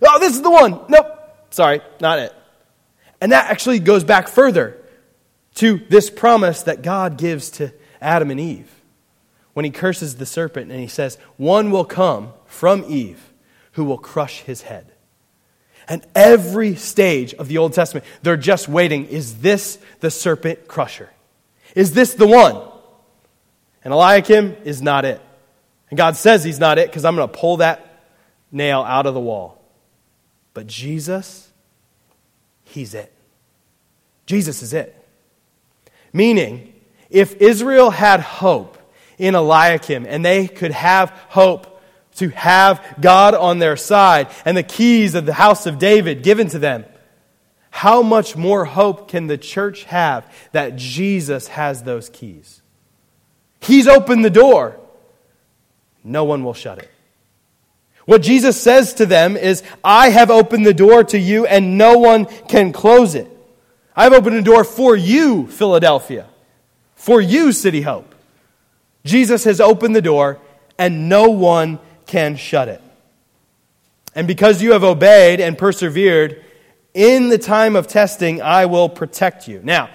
Oh, 0.00 0.18
this 0.18 0.34
is 0.34 0.40
the 0.40 0.50
one. 0.50 0.80
Nope. 0.88 1.06
Sorry, 1.50 1.82
not 2.00 2.20
it. 2.20 2.34
And 3.20 3.32
that 3.32 3.50
actually 3.50 3.80
goes 3.80 4.02
back 4.02 4.28
further 4.28 4.77
to 5.58 5.78
this 5.88 6.08
promise 6.08 6.62
that 6.62 6.82
God 6.82 7.18
gives 7.18 7.50
to 7.50 7.72
Adam 8.00 8.30
and 8.30 8.38
Eve 8.38 8.70
when 9.54 9.64
he 9.64 9.72
curses 9.72 10.16
the 10.16 10.26
serpent 10.26 10.70
and 10.70 10.80
he 10.80 10.86
says, 10.86 11.18
One 11.36 11.72
will 11.72 11.84
come 11.84 12.32
from 12.46 12.84
Eve 12.86 13.32
who 13.72 13.84
will 13.84 13.98
crush 13.98 14.42
his 14.42 14.62
head. 14.62 14.92
And 15.88 16.06
every 16.14 16.76
stage 16.76 17.34
of 17.34 17.48
the 17.48 17.58
Old 17.58 17.72
Testament, 17.72 18.06
they're 18.22 18.36
just 18.36 18.68
waiting. 18.68 19.06
Is 19.06 19.40
this 19.40 19.78
the 19.98 20.10
serpent 20.12 20.68
crusher? 20.68 21.10
Is 21.74 21.92
this 21.92 22.14
the 22.14 22.26
one? 22.26 22.60
And 23.82 23.92
Eliakim 23.92 24.56
is 24.64 24.80
not 24.80 25.04
it. 25.04 25.20
And 25.90 25.96
God 25.96 26.16
says 26.16 26.44
he's 26.44 26.60
not 26.60 26.78
it 26.78 26.88
because 26.88 27.04
I'm 27.04 27.16
going 27.16 27.28
to 27.28 27.36
pull 27.36 27.56
that 27.56 28.04
nail 28.52 28.82
out 28.82 29.06
of 29.06 29.14
the 29.14 29.20
wall. 29.20 29.60
But 30.54 30.66
Jesus, 30.66 31.50
he's 32.64 32.94
it. 32.94 33.12
Jesus 34.26 34.62
is 34.62 34.72
it. 34.72 34.94
Meaning, 36.18 36.74
if 37.10 37.36
Israel 37.36 37.90
had 37.90 38.18
hope 38.18 38.76
in 39.18 39.36
Eliakim 39.36 40.04
and 40.04 40.24
they 40.24 40.48
could 40.48 40.72
have 40.72 41.10
hope 41.28 41.80
to 42.16 42.30
have 42.30 42.84
God 43.00 43.34
on 43.34 43.60
their 43.60 43.76
side 43.76 44.26
and 44.44 44.56
the 44.56 44.64
keys 44.64 45.14
of 45.14 45.26
the 45.26 45.32
house 45.32 45.64
of 45.66 45.78
David 45.78 46.24
given 46.24 46.48
to 46.48 46.58
them, 46.58 46.84
how 47.70 48.02
much 48.02 48.34
more 48.34 48.64
hope 48.64 49.08
can 49.08 49.28
the 49.28 49.38
church 49.38 49.84
have 49.84 50.28
that 50.50 50.74
Jesus 50.74 51.46
has 51.46 51.84
those 51.84 52.08
keys? 52.08 52.62
He's 53.60 53.86
opened 53.86 54.24
the 54.24 54.28
door. 54.28 54.76
No 56.02 56.24
one 56.24 56.42
will 56.42 56.52
shut 56.52 56.78
it. 56.78 56.90
What 58.06 58.22
Jesus 58.22 58.60
says 58.60 58.94
to 58.94 59.06
them 59.06 59.36
is, 59.36 59.62
I 59.84 60.08
have 60.08 60.32
opened 60.32 60.66
the 60.66 60.74
door 60.74 61.04
to 61.04 61.18
you 61.18 61.46
and 61.46 61.78
no 61.78 61.96
one 61.98 62.24
can 62.24 62.72
close 62.72 63.14
it. 63.14 63.37
I've 63.98 64.12
opened 64.12 64.36
a 64.36 64.42
door 64.42 64.62
for 64.62 64.94
you, 64.94 65.48
Philadelphia, 65.48 66.28
for 66.94 67.20
you, 67.20 67.50
City 67.50 67.80
Hope. 67.80 68.14
Jesus 69.04 69.42
has 69.42 69.60
opened 69.60 69.96
the 69.96 70.00
door 70.00 70.38
and 70.78 71.08
no 71.08 71.30
one 71.30 71.80
can 72.06 72.36
shut 72.36 72.68
it. 72.68 72.80
And 74.14 74.28
because 74.28 74.62
you 74.62 74.70
have 74.70 74.84
obeyed 74.84 75.40
and 75.40 75.58
persevered, 75.58 76.44
in 76.94 77.28
the 77.28 77.38
time 77.38 77.74
of 77.74 77.88
testing, 77.88 78.40
I 78.40 78.66
will 78.66 78.88
protect 78.88 79.48
you. 79.48 79.60
Now, 79.64 79.90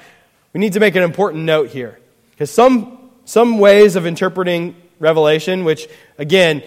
we 0.51 0.59
need 0.59 0.73
to 0.73 0.81
make 0.81 0.95
an 0.95 1.03
important 1.03 1.45
note 1.45 1.69
here. 1.69 1.97
Because 2.31 2.51
some, 2.51 3.09
some 3.23 3.57
ways 3.57 3.95
of 3.95 4.05
interpreting 4.05 4.75
Revelation, 4.99 5.63
which, 5.63 5.87
again, 6.17 6.61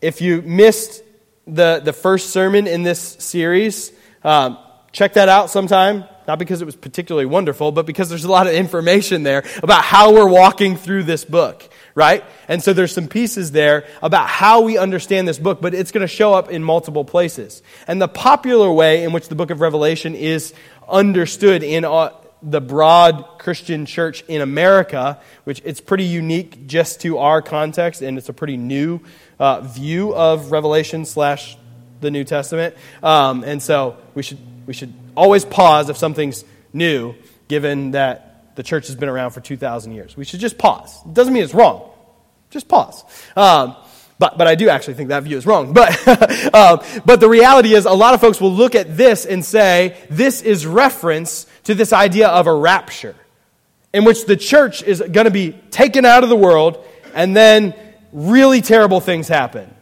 if 0.00 0.20
you 0.20 0.42
missed 0.42 1.04
the, 1.46 1.80
the 1.84 1.92
first 1.92 2.30
sermon 2.30 2.66
in 2.66 2.82
this 2.82 2.98
series, 3.20 3.92
um, 4.24 4.58
check 4.90 5.12
that 5.12 5.28
out 5.28 5.50
sometime. 5.50 6.06
Not 6.26 6.38
because 6.38 6.62
it 6.62 6.64
was 6.64 6.76
particularly 6.76 7.26
wonderful, 7.26 7.72
but 7.72 7.86
because 7.86 8.08
there's 8.08 8.24
a 8.24 8.30
lot 8.30 8.46
of 8.46 8.54
information 8.54 9.22
there 9.22 9.44
about 9.62 9.84
how 9.84 10.12
we're 10.12 10.28
walking 10.28 10.76
through 10.76 11.04
this 11.04 11.24
book 11.24 11.68
right? 11.94 12.24
And 12.48 12.62
so 12.62 12.72
there's 12.72 12.92
some 12.92 13.08
pieces 13.08 13.52
there 13.52 13.86
about 14.02 14.28
how 14.28 14.62
we 14.62 14.78
understand 14.78 15.28
this 15.28 15.38
book, 15.38 15.60
but 15.60 15.74
it's 15.74 15.92
going 15.92 16.02
to 16.02 16.12
show 16.12 16.34
up 16.34 16.50
in 16.50 16.62
multiple 16.62 17.04
places. 17.04 17.62
And 17.86 18.02
the 18.02 18.08
popular 18.08 18.70
way 18.70 19.04
in 19.04 19.12
which 19.12 19.28
the 19.28 19.34
book 19.34 19.50
of 19.50 19.60
Revelation 19.60 20.14
is 20.14 20.52
understood 20.88 21.62
in 21.62 21.84
uh, 21.84 22.10
the 22.42 22.60
broad 22.60 23.38
Christian 23.38 23.86
church 23.86 24.24
in 24.28 24.40
America, 24.40 25.20
which 25.44 25.62
it's 25.64 25.80
pretty 25.80 26.04
unique 26.04 26.66
just 26.66 27.00
to 27.02 27.18
our 27.18 27.40
context, 27.40 28.02
and 28.02 28.18
it's 28.18 28.28
a 28.28 28.34
pretty 28.34 28.56
new 28.56 29.00
uh, 29.38 29.60
view 29.60 30.14
of 30.14 30.52
Revelation 30.52 31.04
slash 31.04 31.56
the 32.00 32.10
New 32.10 32.24
Testament. 32.24 32.74
Um, 33.02 33.44
and 33.44 33.62
so 33.62 33.96
we 34.14 34.22
should 34.22 34.38
we 34.66 34.74
should 34.74 34.92
always 35.16 35.44
pause 35.44 35.88
if 35.88 35.96
something's 35.96 36.44
new, 36.72 37.14
given 37.48 37.92
that 37.92 38.54
the 38.56 38.62
church 38.62 38.86
has 38.86 38.96
been 38.96 39.08
around 39.08 39.30
for 39.30 39.40
2,000 39.40 39.92
years. 39.92 40.16
We 40.16 40.24
should 40.24 40.40
just 40.40 40.58
pause. 40.58 41.00
It 41.04 41.14
doesn't 41.14 41.32
mean 41.32 41.42
it's 41.42 41.54
wrong. 41.54 41.90
Just 42.50 42.68
pause. 42.68 43.04
Um, 43.36 43.76
but, 44.18 44.38
but 44.38 44.46
I 44.46 44.54
do 44.54 44.68
actually 44.68 44.94
think 44.94 45.08
that 45.08 45.24
view 45.24 45.36
is 45.36 45.46
wrong. 45.46 45.74
But, 45.74 46.54
um, 46.54 46.80
but 47.04 47.20
the 47.20 47.28
reality 47.28 47.74
is, 47.74 47.84
a 47.84 47.92
lot 47.92 48.14
of 48.14 48.20
folks 48.20 48.40
will 48.40 48.52
look 48.52 48.74
at 48.74 48.96
this 48.96 49.26
and 49.26 49.44
say, 49.44 49.96
this 50.08 50.40
is 50.40 50.66
reference 50.66 51.46
to 51.64 51.74
this 51.74 51.92
idea 51.92 52.28
of 52.28 52.46
a 52.46 52.54
rapture, 52.54 53.16
in 53.92 54.04
which 54.04 54.26
the 54.26 54.36
church 54.36 54.82
is 54.82 55.00
going 55.00 55.24
to 55.24 55.30
be 55.30 55.52
taken 55.70 56.04
out 56.04 56.22
of 56.22 56.28
the 56.28 56.36
world, 56.36 56.84
and 57.14 57.36
then 57.36 57.74
really 58.12 58.60
terrible 58.60 59.00
things 59.00 59.26
happen. 59.26 59.72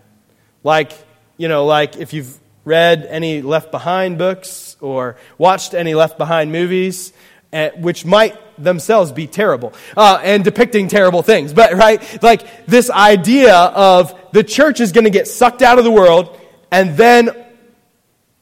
Like, 0.65 0.93
you 1.37 1.49
know, 1.49 1.67
like 1.67 1.97
if 1.97 2.13
you've 2.13 2.39
read 2.65 3.07
any 3.09 3.43
Left 3.43 3.71
Behind 3.71 4.19
books 4.19 4.77
or 4.81 5.17
watched 5.39 5.75
any 5.75 5.95
Left 5.95 6.19
Behind 6.19 6.53
movies, 6.53 7.13
uh, 7.53 7.71
which 7.77 8.05
might 8.05 8.37
themselves 8.63 9.13
be 9.13 9.27
terrible 9.27 9.73
uh, 9.97 10.21
and 10.23 10.45
depicting 10.45 10.89
terrible 10.89 11.23
things. 11.23 11.53
But, 11.53 11.75
right, 11.75 12.23
like 12.23 12.67
this 12.67 12.91
idea 12.91 13.55
of 13.55 14.19
the 14.33 14.45
church 14.45 14.81
is 14.81 14.93
going 14.93 15.05
to 15.05 15.11
get 15.11 15.29
sucked 15.29 15.63
out 15.63 15.79
of 15.79 15.85
the 15.85 15.91
world 15.91 16.39
and 16.71 16.97
then 16.97 17.31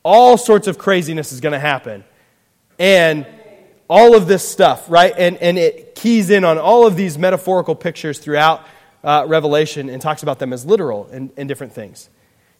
all 0.02 0.38
sorts 0.38 0.66
of 0.66 0.78
craziness 0.78 1.32
is 1.32 1.40
going 1.40 1.52
to 1.52 1.58
happen. 1.58 2.04
And 2.78 3.26
all 3.88 4.14
of 4.14 4.28
this 4.28 4.48
stuff, 4.48 4.88
right? 4.88 5.12
And, 5.18 5.36
and 5.38 5.58
it 5.58 5.96
keys 5.96 6.30
in 6.30 6.44
on 6.44 6.58
all 6.58 6.86
of 6.86 6.94
these 6.94 7.18
metaphorical 7.18 7.74
pictures 7.74 8.20
throughout 8.20 8.64
uh, 9.02 9.24
Revelation 9.26 9.90
and 9.90 10.00
talks 10.00 10.22
about 10.22 10.38
them 10.38 10.52
as 10.52 10.64
literal 10.64 11.08
and, 11.10 11.32
and 11.36 11.48
different 11.48 11.72
things. 11.72 12.08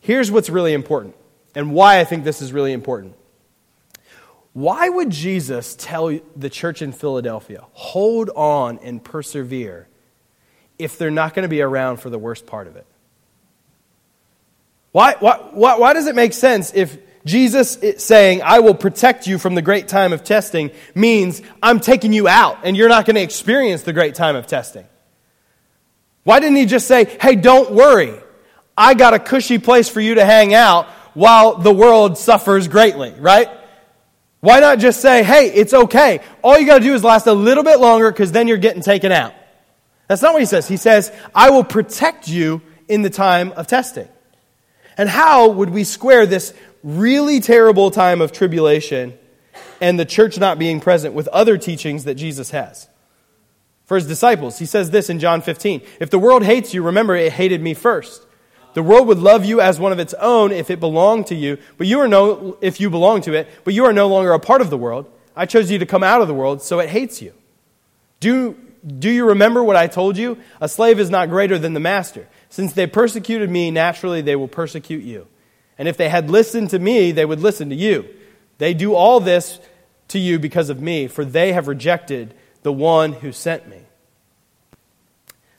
Here's 0.00 0.30
what's 0.30 0.50
really 0.50 0.72
important 0.72 1.14
and 1.54 1.72
why 1.72 2.00
I 2.00 2.04
think 2.04 2.24
this 2.24 2.42
is 2.42 2.52
really 2.52 2.72
important. 2.72 3.14
Why 4.52 4.88
would 4.88 5.10
Jesus 5.10 5.76
tell 5.76 6.18
the 6.36 6.50
church 6.50 6.82
in 6.82 6.92
Philadelphia, 6.92 7.64
hold 7.72 8.30
on 8.30 8.78
and 8.78 9.02
persevere, 9.02 9.86
if 10.78 10.98
they're 10.98 11.10
not 11.10 11.34
going 11.34 11.44
to 11.44 11.48
be 11.48 11.62
around 11.62 11.98
for 11.98 12.10
the 12.10 12.18
worst 12.18 12.46
part 12.46 12.66
of 12.66 12.76
it? 12.76 12.86
Why, 14.92 15.14
why, 15.20 15.36
why, 15.52 15.78
why 15.78 15.92
does 15.92 16.08
it 16.08 16.16
make 16.16 16.32
sense 16.32 16.72
if 16.74 16.98
Jesus 17.24 17.78
saying, 17.98 18.42
I 18.42 18.58
will 18.60 18.74
protect 18.74 19.26
you 19.26 19.38
from 19.38 19.54
the 19.54 19.62
great 19.62 19.86
time 19.86 20.12
of 20.12 20.24
testing, 20.24 20.72
means 20.94 21.42
I'm 21.62 21.78
taking 21.78 22.12
you 22.12 22.26
out 22.26 22.58
and 22.64 22.76
you're 22.76 22.88
not 22.88 23.06
going 23.06 23.16
to 23.16 23.22
experience 23.22 23.82
the 23.82 23.92
great 23.92 24.16
time 24.16 24.34
of 24.34 24.48
testing? 24.48 24.86
Why 26.24 26.40
didn't 26.40 26.56
he 26.56 26.66
just 26.66 26.88
say, 26.88 27.04
hey, 27.20 27.36
don't 27.36 27.70
worry, 27.70 28.14
I 28.76 28.94
got 28.94 29.14
a 29.14 29.18
cushy 29.18 29.58
place 29.58 29.88
for 29.88 30.00
you 30.00 30.16
to 30.16 30.24
hang 30.24 30.54
out 30.54 30.88
while 31.14 31.56
the 31.56 31.72
world 31.72 32.18
suffers 32.18 32.68
greatly, 32.68 33.14
right? 33.18 33.48
Why 34.40 34.60
not 34.60 34.78
just 34.78 35.00
say, 35.00 35.22
hey, 35.22 35.52
it's 35.52 35.74
okay. 35.74 36.20
All 36.42 36.58
you 36.58 36.66
got 36.66 36.78
to 36.78 36.84
do 36.84 36.94
is 36.94 37.04
last 37.04 37.26
a 37.26 37.32
little 37.32 37.64
bit 37.64 37.78
longer 37.78 38.10
because 38.10 38.32
then 38.32 38.48
you're 38.48 38.56
getting 38.56 38.82
taken 38.82 39.12
out. 39.12 39.34
That's 40.08 40.22
not 40.22 40.32
what 40.32 40.42
he 40.42 40.46
says. 40.46 40.66
He 40.66 40.76
says, 40.76 41.12
I 41.34 41.50
will 41.50 41.64
protect 41.64 42.26
you 42.26 42.62
in 42.88 43.02
the 43.02 43.10
time 43.10 43.52
of 43.52 43.66
testing. 43.66 44.08
And 44.96 45.08
how 45.08 45.50
would 45.50 45.70
we 45.70 45.84
square 45.84 46.26
this 46.26 46.54
really 46.82 47.40
terrible 47.40 47.90
time 47.90 48.20
of 48.20 48.32
tribulation 48.32 49.16
and 49.80 50.00
the 50.00 50.04
church 50.04 50.38
not 50.38 50.58
being 50.58 50.80
present 50.80 51.14
with 51.14 51.28
other 51.28 51.56
teachings 51.58 52.04
that 52.04 52.14
Jesus 52.14 52.50
has? 52.50 52.88
For 53.84 53.96
his 53.96 54.06
disciples, 54.06 54.58
he 54.58 54.66
says 54.66 54.90
this 54.90 55.10
in 55.10 55.18
John 55.18 55.42
15 55.42 55.82
If 56.00 56.10
the 56.10 56.18
world 56.18 56.44
hates 56.44 56.72
you, 56.72 56.82
remember 56.82 57.14
it 57.14 57.32
hated 57.32 57.60
me 57.62 57.74
first. 57.74 58.26
The 58.74 58.82
world 58.82 59.08
would 59.08 59.18
love 59.18 59.44
you 59.44 59.60
as 59.60 59.80
one 59.80 59.92
of 59.92 59.98
its 59.98 60.14
own 60.14 60.52
if 60.52 60.70
it 60.70 60.80
belonged 60.80 61.26
to 61.28 61.34
you, 61.34 61.58
but 61.76 61.86
you 61.86 61.98
are 62.00 62.08
no, 62.08 62.56
if 62.60 62.80
you 62.80 62.90
belong 62.90 63.20
to 63.22 63.34
it, 63.34 63.48
but 63.64 63.74
you 63.74 63.84
are 63.84 63.92
no 63.92 64.08
longer 64.08 64.32
a 64.32 64.38
part 64.38 64.60
of 64.60 64.70
the 64.70 64.78
world. 64.78 65.10
I 65.34 65.46
chose 65.46 65.70
you 65.70 65.78
to 65.78 65.86
come 65.86 66.02
out 66.02 66.22
of 66.22 66.28
the 66.28 66.34
world, 66.34 66.62
so 66.62 66.78
it 66.78 66.88
hates 66.88 67.20
you. 67.20 67.32
Do, 68.20 68.56
do 68.86 69.10
you 69.10 69.26
remember 69.26 69.62
what 69.64 69.76
I 69.76 69.86
told 69.86 70.16
you? 70.16 70.38
A 70.60 70.68
slave 70.68 71.00
is 71.00 71.10
not 71.10 71.28
greater 71.28 71.58
than 71.58 71.74
the 71.74 71.80
master. 71.80 72.28
Since 72.48 72.72
they 72.72 72.86
persecuted 72.86 73.50
me, 73.50 73.70
naturally 73.70 74.20
they 74.20 74.36
will 74.36 74.48
persecute 74.48 75.02
you. 75.02 75.26
And 75.78 75.88
if 75.88 75.96
they 75.96 76.08
had 76.08 76.30
listened 76.30 76.70
to 76.70 76.78
me, 76.78 77.12
they 77.12 77.24
would 77.24 77.40
listen 77.40 77.70
to 77.70 77.76
you. 77.76 78.06
They 78.58 78.74
do 78.74 78.94
all 78.94 79.20
this 79.20 79.58
to 80.08 80.18
you 80.18 80.38
because 80.38 80.68
of 80.68 80.80
me, 80.80 81.06
for 81.06 81.24
they 81.24 81.52
have 81.52 81.68
rejected 81.68 82.34
the 82.62 82.72
one 82.72 83.14
who 83.14 83.32
sent 83.32 83.68
me. 83.68 83.78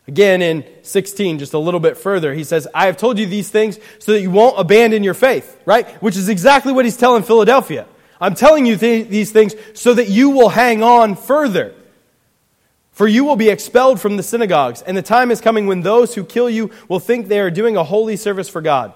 Again, 0.07 0.41
in 0.41 0.65
16, 0.81 1.39
just 1.39 1.53
a 1.53 1.59
little 1.59 1.79
bit 1.79 1.97
further, 1.97 2.33
he 2.33 2.43
says, 2.43 2.67
I 2.73 2.87
have 2.87 2.97
told 2.97 3.19
you 3.19 3.25
these 3.25 3.49
things 3.49 3.79
so 3.99 4.13
that 4.13 4.21
you 4.21 4.31
won't 4.31 4.59
abandon 4.59 5.03
your 5.03 5.13
faith, 5.13 5.59
right? 5.65 5.87
Which 6.01 6.17
is 6.17 6.27
exactly 6.27 6.73
what 6.73 6.85
he's 6.85 6.97
telling 6.97 7.23
Philadelphia. 7.23 7.87
I'm 8.19 8.35
telling 8.35 8.65
you 8.65 8.77
th- 8.77 9.07
these 9.07 9.31
things 9.31 9.55
so 9.73 9.93
that 9.93 10.09
you 10.09 10.31
will 10.31 10.49
hang 10.49 10.83
on 10.83 11.15
further. 11.15 11.75
For 12.91 13.07
you 13.07 13.23
will 13.23 13.35
be 13.35 13.49
expelled 13.49 14.01
from 14.01 14.17
the 14.17 14.23
synagogues, 14.23 14.81
and 14.81 14.97
the 14.97 15.01
time 15.01 15.31
is 15.31 15.39
coming 15.39 15.65
when 15.65 15.81
those 15.81 16.13
who 16.13 16.23
kill 16.23 16.49
you 16.49 16.71
will 16.87 16.99
think 16.99 17.27
they 17.27 17.39
are 17.39 17.49
doing 17.49 17.77
a 17.77 17.83
holy 17.83 18.15
service 18.15 18.49
for 18.49 18.61
God. 18.61 18.93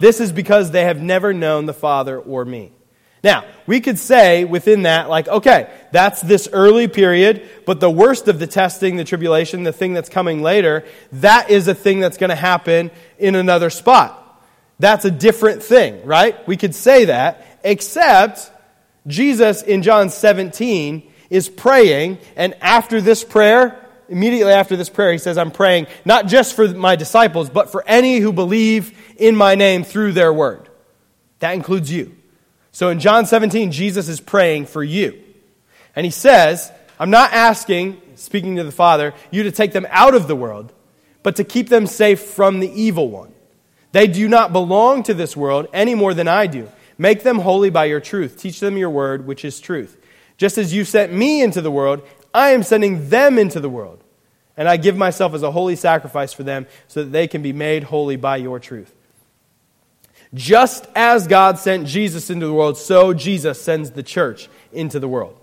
This 0.00 0.20
is 0.20 0.32
because 0.32 0.70
they 0.70 0.84
have 0.84 1.00
never 1.00 1.32
known 1.32 1.66
the 1.66 1.72
Father 1.72 2.18
or 2.18 2.44
me. 2.44 2.72
Now, 3.22 3.44
we 3.66 3.80
could 3.80 3.98
say 3.98 4.44
within 4.44 4.82
that, 4.82 5.08
like, 5.08 5.28
okay, 5.28 5.70
that's 5.92 6.20
this 6.20 6.48
early 6.52 6.88
period, 6.88 7.48
but 7.66 7.78
the 7.78 7.90
worst 7.90 8.26
of 8.26 8.40
the 8.40 8.48
testing, 8.48 8.96
the 8.96 9.04
tribulation, 9.04 9.62
the 9.62 9.72
thing 9.72 9.92
that's 9.92 10.08
coming 10.08 10.42
later, 10.42 10.84
that 11.12 11.48
is 11.48 11.68
a 11.68 11.74
thing 11.74 12.00
that's 12.00 12.16
going 12.16 12.30
to 12.30 12.36
happen 12.36 12.90
in 13.18 13.34
another 13.34 13.70
spot. 13.70 14.18
that's 14.78 15.04
a 15.04 15.10
different 15.12 15.62
thing, 15.62 16.04
right? 16.04 16.44
We 16.48 16.56
could 16.56 16.74
say 16.74 17.04
that, 17.04 17.60
except 17.62 18.50
Jesus 19.06 19.62
in 19.62 19.82
John 19.82 20.10
17 20.10 21.08
is 21.30 21.48
praying, 21.48 22.18
and 22.34 22.54
after 22.60 23.00
this 23.00 23.22
prayer, 23.22 23.78
immediately 24.08 24.52
after 24.52 24.76
this 24.76 24.90
prayer, 24.90 25.12
he 25.12 25.18
says, 25.18 25.38
I'm 25.38 25.52
praying 25.52 25.86
not 26.04 26.26
just 26.26 26.56
for 26.56 26.66
my 26.66 26.96
disciples, 26.96 27.48
but 27.48 27.70
for 27.70 27.84
any 27.86 28.18
who 28.18 28.32
believe 28.32 28.98
in 29.16 29.36
my 29.36 29.54
name 29.54 29.84
through 29.84 30.12
their 30.12 30.32
word. 30.32 30.68
That 31.38 31.52
includes 31.52 31.92
you. 31.92 32.16
So 32.72 32.88
in 32.88 32.98
John 32.98 33.26
17, 33.26 33.70
Jesus 33.70 34.08
is 34.08 34.20
praying 34.20 34.66
for 34.66 34.82
you. 34.82 35.22
And 35.94 36.04
he 36.04 36.10
says, 36.10 36.72
I'm 36.98 37.10
not 37.10 37.32
asking, 37.32 38.00
speaking 38.16 38.56
to 38.56 38.64
the 38.64 38.72
Father, 38.72 39.14
you 39.30 39.42
to 39.44 39.52
take 39.52 39.72
them 39.72 39.86
out 39.90 40.14
of 40.14 40.26
the 40.26 40.36
world, 40.36 40.72
but 41.22 41.36
to 41.36 41.44
keep 41.44 41.68
them 41.68 41.86
safe 41.86 42.20
from 42.20 42.60
the 42.60 42.72
evil 42.72 43.10
one. 43.10 43.32
They 43.92 44.06
do 44.06 44.26
not 44.26 44.52
belong 44.52 45.02
to 45.04 45.14
this 45.14 45.36
world 45.36 45.68
any 45.72 45.94
more 45.94 46.14
than 46.14 46.28
I 46.28 46.46
do. 46.46 46.70
Make 46.96 47.22
them 47.22 47.40
holy 47.40 47.68
by 47.68 47.84
your 47.84 48.00
truth. 48.00 48.38
Teach 48.38 48.60
them 48.60 48.78
your 48.78 48.90
word, 48.90 49.26
which 49.26 49.44
is 49.44 49.60
truth. 49.60 49.98
Just 50.38 50.56
as 50.56 50.72
you 50.72 50.84
sent 50.84 51.12
me 51.12 51.42
into 51.42 51.60
the 51.60 51.70
world, 51.70 52.02
I 52.32 52.50
am 52.50 52.62
sending 52.62 53.10
them 53.10 53.38
into 53.38 53.60
the 53.60 53.68
world. 53.68 54.02
And 54.56 54.68
I 54.68 54.76
give 54.76 54.96
myself 54.96 55.34
as 55.34 55.42
a 55.42 55.50
holy 55.50 55.76
sacrifice 55.76 56.32
for 56.32 56.42
them 56.42 56.66
so 56.88 57.04
that 57.04 57.10
they 57.10 57.26
can 57.26 57.42
be 57.42 57.52
made 57.52 57.84
holy 57.84 58.16
by 58.16 58.36
your 58.36 58.58
truth. 58.58 58.94
Just 60.34 60.86
as 60.94 61.26
God 61.26 61.58
sent 61.58 61.86
Jesus 61.86 62.30
into 62.30 62.46
the 62.46 62.52
world, 62.52 62.78
so 62.78 63.12
Jesus 63.12 63.60
sends 63.60 63.90
the 63.90 64.02
church 64.02 64.48
into 64.72 64.98
the 64.98 65.08
world. 65.08 65.38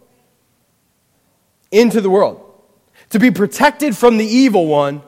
Into 1.72 2.02
the 2.02 2.10
world. 2.10 2.44
To 3.12 3.20
be 3.20 3.32
protected 3.32 3.96
from 3.96 4.18
the 4.18 4.26
evil 4.26 4.68
one, 4.68 5.02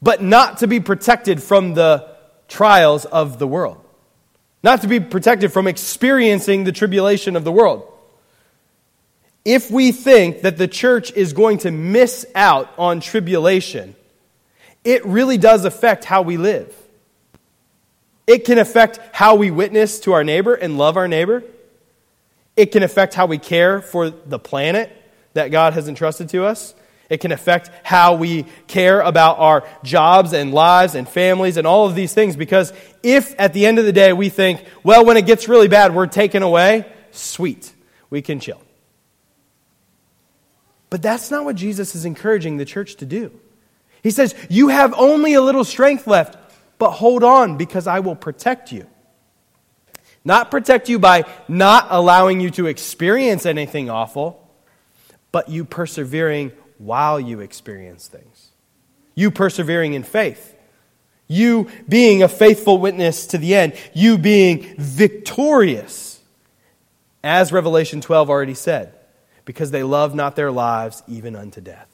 but 0.00 0.22
not 0.22 0.58
to 0.58 0.66
be 0.66 0.80
protected 0.80 1.42
from 1.42 1.74
the 1.74 2.08
trials 2.48 3.04
of 3.04 3.38
the 3.38 3.46
world. 3.46 3.84
Not 4.62 4.82
to 4.82 4.88
be 4.88 5.00
protected 5.00 5.52
from 5.52 5.66
experiencing 5.66 6.64
the 6.64 6.72
tribulation 6.72 7.34
of 7.34 7.44
the 7.44 7.52
world. 7.52 7.86
If 9.44 9.70
we 9.70 9.90
think 9.90 10.42
that 10.42 10.58
the 10.58 10.68
church 10.68 11.12
is 11.12 11.32
going 11.32 11.58
to 11.58 11.70
miss 11.70 12.26
out 12.34 12.70
on 12.78 13.00
tribulation, 13.00 13.96
it 14.84 15.04
really 15.06 15.38
does 15.38 15.64
affect 15.64 16.04
how 16.04 16.22
we 16.22 16.36
live. 16.36 16.74
It 18.30 18.44
can 18.44 18.58
affect 18.58 19.00
how 19.12 19.34
we 19.34 19.50
witness 19.50 19.98
to 20.02 20.12
our 20.12 20.22
neighbor 20.22 20.54
and 20.54 20.78
love 20.78 20.96
our 20.96 21.08
neighbor. 21.08 21.42
It 22.54 22.66
can 22.66 22.84
affect 22.84 23.12
how 23.12 23.26
we 23.26 23.38
care 23.38 23.82
for 23.82 24.08
the 24.08 24.38
planet 24.38 24.96
that 25.32 25.50
God 25.50 25.72
has 25.72 25.88
entrusted 25.88 26.28
to 26.28 26.44
us. 26.44 26.72
It 27.08 27.20
can 27.20 27.32
affect 27.32 27.72
how 27.82 28.14
we 28.14 28.44
care 28.68 29.00
about 29.00 29.40
our 29.40 29.66
jobs 29.82 30.32
and 30.32 30.54
lives 30.54 30.94
and 30.94 31.08
families 31.08 31.56
and 31.56 31.66
all 31.66 31.88
of 31.88 31.96
these 31.96 32.14
things. 32.14 32.36
Because 32.36 32.72
if 33.02 33.34
at 33.36 33.52
the 33.52 33.66
end 33.66 33.80
of 33.80 33.84
the 33.84 33.92
day 33.92 34.12
we 34.12 34.28
think, 34.28 34.64
well, 34.84 35.04
when 35.04 35.16
it 35.16 35.26
gets 35.26 35.48
really 35.48 35.66
bad, 35.66 35.92
we're 35.92 36.06
taken 36.06 36.44
away, 36.44 36.86
sweet, 37.10 37.72
we 38.10 38.22
can 38.22 38.38
chill. 38.38 38.62
But 40.88 41.02
that's 41.02 41.32
not 41.32 41.44
what 41.44 41.56
Jesus 41.56 41.96
is 41.96 42.04
encouraging 42.04 42.58
the 42.58 42.64
church 42.64 42.94
to 42.98 43.04
do. 43.06 43.32
He 44.04 44.12
says, 44.12 44.36
You 44.48 44.68
have 44.68 44.94
only 44.94 45.34
a 45.34 45.42
little 45.42 45.64
strength 45.64 46.06
left, 46.06 46.36
but 46.80 46.92
hold 46.92 47.22
on 47.22 47.58
because 47.58 47.86
I 47.86 48.00
will 48.00 48.16
protect 48.16 48.72
you. 48.72 48.86
Not 50.24 50.50
protect 50.50 50.88
you 50.88 50.98
by 50.98 51.24
not 51.46 51.86
allowing 51.90 52.40
you 52.40 52.50
to 52.52 52.66
experience 52.66 53.46
anything 53.46 53.88
awful, 53.88 54.50
but 55.30 55.50
you 55.50 55.64
persevering 55.64 56.52
while 56.78 57.20
you 57.20 57.40
experience 57.40 58.08
things. 58.08 58.48
You 59.14 59.30
persevering 59.30 59.92
in 59.92 60.02
faith. 60.02 60.56
You 61.28 61.68
being 61.86 62.22
a 62.22 62.28
faithful 62.28 62.78
witness 62.78 63.26
to 63.28 63.38
the 63.38 63.54
end. 63.54 63.74
You 63.92 64.16
being 64.16 64.74
victorious. 64.78 66.20
As 67.22 67.52
Revelation 67.52 68.00
12 68.00 68.30
already 68.30 68.54
said 68.54 68.94
because 69.44 69.70
they 69.70 69.82
love 69.82 70.14
not 70.14 70.34
their 70.34 70.50
lives 70.50 71.02
even 71.06 71.36
unto 71.36 71.60
death. 71.60 71.88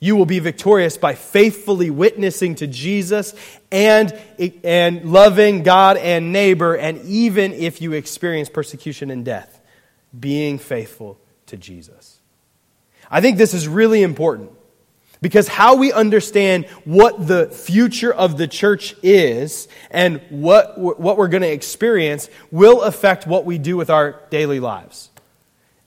You 0.00 0.16
will 0.16 0.26
be 0.26 0.38
victorious 0.38 0.96
by 0.98 1.14
faithfully 1.14 1.90
witnessing 1.90 2.56
to 2.56 2.66
Jesus 2.66 3.34
and, 3.72 4.12
and 4.62 5.10
loving 5.10 5.62
God 5.62 5.96
and 5.96 6.32
neighbor, 6.32 6.74
and 6.74 7.00
even 7.06 7.52
if 7.52 7.80
you 7.80 7.92
experience 7.92 8.48
persecution 8.48 9.10
and 9.10 9.24
death, 9.24 9.60
being 10.18 10.58
faithful 10.58 11.18
to 11.46 11.56
Jesus. 11.56 12.18
I 13.10 13.20
think 13.20 13.38
this 13.38 13.54
is 13.54 13.68
really 13.68 14.02
important 14.02 14.50
because 15.24 15.48
how 15.48 15.76
we 15.76 15.90
understand 15.90 16.66
what 16.84 17.26
the 17.26 17.46
future 17.46 18.12
of 18.12 18.36
the 18.36 18.46
church 18.46 18.94
is 19.02 19.68
and 19.90 20.20
what, 20.28 20.78
what 20.78 21.16
we're 21.16 21.28
going 21.28 21.42
to 21.42 21.50
experience 21.50 22.28
will 22.50 22.82
affect 22.82 23.26
what 23.26 23.46
we 23.46 23.56
do 23.56 23.76
with 23.76 23.88
our 23.88 24.20
daily 24.28 24.60
lives 24.60 25.08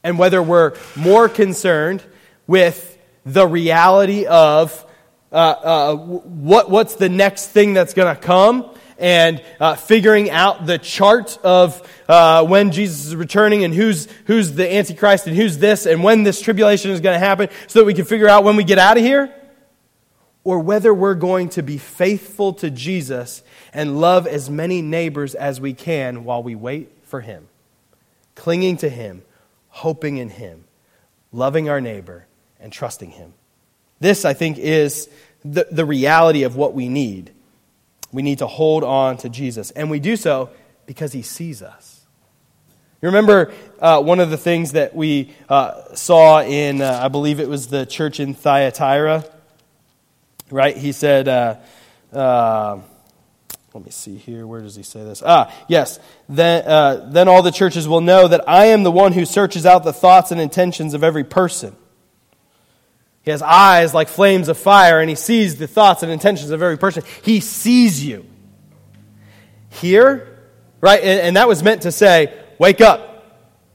and 0.04 0.18
whether 0.18 0.42
we're 0.42 0.74
more 0.96 1.30
concerned 1.30 2.04
with 2.48 2.97
the 3.28 3.46
reality 3.46 4.26
of 4.26 4.86
uh, 5.32 5.36
uh, 5.36 5.96
what, 5.96 6.70
what's 6.70 6.96
the 6.96 7.10
next 7.10 7.48
thing 7.48 7.74
that's 7.74 7.94
going 7.94 8.16
to 8.16 8.20
come 8.20 8.74
and 8.98 9.44
uh, 9.60 9.76
figuring 9.76 10.30
out 10.30 10.66
the 10.66 10.78
chart 10.78 11.38
of 11.44 11.86
uh, 12.08 12.46
when 12.46 12.72
Jesus 12.72 13.08
is 13.08 13.16
returning 13.16 13.66
and 13.66 13.74
who's, 13.74 14.08
who's 14.26 14.54
the 14.54 14.74
Antichrist 14.74 15.28
and 15.28 15.36
who's 15.36 15.58
this 15.58 15.86
and 15.86 16.04
when 16.04 16.24
this 16.24 16.42
tribulation 16.42 16.92
is 16.92 17.02
going 17.02 17.16
to 17.16 17.20
happen 17.20 17.50
so 17.68 17.80
that 17.80 17.86
we 17.86 17.94
can 17.94 18.06
figure 18.06 18.30
out 18.30 18.46
when 18.46 18.56
we 18.56 18.64
get 18.64 18.80
out 18.80 18.98
of 18.98 19.04
here. 19.04 19.34
Or 20.46 20.60
whether 20.60 20.94
we're 20.94 21.14
going 21.14 21.50
to 21.50 21.62
be 21.62 21.78
faithful 21.78 22.54
to 22.54 22.72
Jesus 22.72 23.44
and 23.74 24.00
love 24.00 24.26
as 24.26 24.50
many 24.50 24.82
neighbors 24.82 25.36
as 25.36 25.60
we 25.60 25.74
can 25.74 26.24
while 26.24 26.42
we 26.42 26.56
wait 26.56 26.90
for 27.04 27.20
Him, 27.20 27.50
clinging 28.36 28.78
to 28.78 28.88
Him, 28.88 29.24
hoping 29.68 30.16
in 30.16 30.30
Him, 30.30 30.64
loving 31.34 31.68
our 31.68 31.82
neighbor, 31.82 32.27
and 32.60 32.72
trusting 32.72 33.12
Him. 33.12 33.34
This, 34.00 34.26
I 34.26 34.34
think, 34.34 34.58
is 34.58 35.10
the, 35.44 35.68
the 35.72 35.86
reality 35.86 36.44
of 36.44 36.56
what 36.56 36.74
we 36.74 36.90
need. 36.90 37.32
We 38.12 38.22
need 38.22 38.40
to 38.40 38.48
hold 38.48 38.84
on 38.84 39.18
to 39.18 39.30
Jesus, 39.30 39.72
and 39.72 39.90
we 39.90 40.00
do 40.00 40.16
so 40.16 40.50
because 40.86 41.14
He 41.14 41.22
sees 41.22 41.62
us. 41.62 42.06
You 43.02 43.10
remember 43.10 43.54
uh, 43.80 44.02
one 44.02 44.20
of 44.20 44.32
the 44.32 44.38
things 44.38 44.72
that 44.72 44.96
we 44.96 45.32
uh, 45.48 45.94
saw 45.94 46.42
in, 46.42 46.82
uh, 46.82 47.00
I 47.04 47.10
believe 47.10 47.40
it 47.40 47.48
was 47.48 47.68
the 47.68 47.86
church 47.86 48.20
in 48.20 48.34
Thyatira, 48.34 49.24
right? 50.50 50.76
He 50.76 50.92
said, 50.92 51.28
uh, 51.28 51.58
uh, 52.12 52.80
let 53.76 53.86
me 53.86 53.92
see 53.92 54.16
here. 54.18 54.48
Where 54.48 54.62
does 54.62 54.76
he 54.76 54.82
say 54.82 55.04
this? 55.04 55.22
Ah, 55.24 55.54
yes. 55.68 56.00
Then, 56.28 56.66
uh, 56.66 57.10
then 57.12 57.28
all 57.28 57.44
the 57.44 57.52
churches 57.52 57.88
will 57.88 58.02
know 58.02 58.28
that 58.28 58.50
I 58.50 58.68
am 58.68 58.82
the 58.82 58.92
one 58.92 59.12
who 59.12 59.26
searches 59.26 59.68
out 59.68 59.84
the 59.84 59.94
thoughts 59.94 60.32
and 60.32 60.42
intentions 60.42 60.96
of 60.96 61.04
every 61.04 61.24
person. 61.24 61.76
He 63.28 63.32
has 63.32 63.42
eyes 63.42 63.94
like 63.94 64.08
flames 64.08 64.48
of 64.48 64.58
fire, 64.58 65.02
and 65.02 65.10
he 65.10 65.16
sees 65.18 65.58
the 65.58 65.68
thoughts 65.68 66.02
and 66.02 66.10
intentions 66.10 66.50
of 66.50 66.62
every 66.64 66.78
person. 66.78 67.04
He 67.24 67.42
sees 67.42 68.02
you. 68.02 68.26
Here, 69.70 70.40
right? 70.80 71.02
And, 71.04 71.20
and 71.20 71.36
that 71.36 71.46
was 71.46 71.62
meant 71.62 71.82
to 71.82 71.92
say, 71.92 72.34
wake 72.58 72.80
up. 72.80 73.26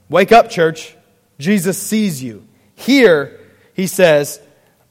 Wake 0.08 0.32
up, 0.32 0.48
church. 0.48 0.96
Jesus 1.38 1.76
sees 1.76 2.22
you. 2.22 2.48
Here, 2.76 3.40
he 3.74 3.86
says, 3.86 4.40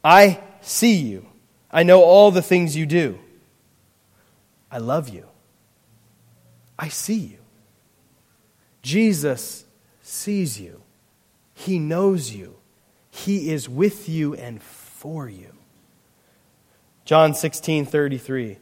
I 0.04 0.40
see 0.62 0.98
you. 0.98 1.26
I 1.72 1.82
know 1.82 2.04
all 2.04 2.30
the 2.30 2.44
things 2.44 2.78
you 2.78 2.86
do. 2.86 3.18
I 4.70 4.78
love 4.78 5.10
you. 5.10 5.26
I 6.78 6.90
see 6.90 7.18
you. 7.18 7.40
Jesus 8.84 9.66
sees 10.04 10.62
you. 10.62 10.84
He 11.56 11.80
knows 11.80 12.32
you. 12.32 12.61
He 13.12 13.52
is 13.52 13.70
with 13.70 14.10
you 14.10 14.34
and 14.34 14.62
for 14.62 15.30
you. 15.30 15.54
John 17.06 17.34
16 17.34 17.86
33. 17.86 18.58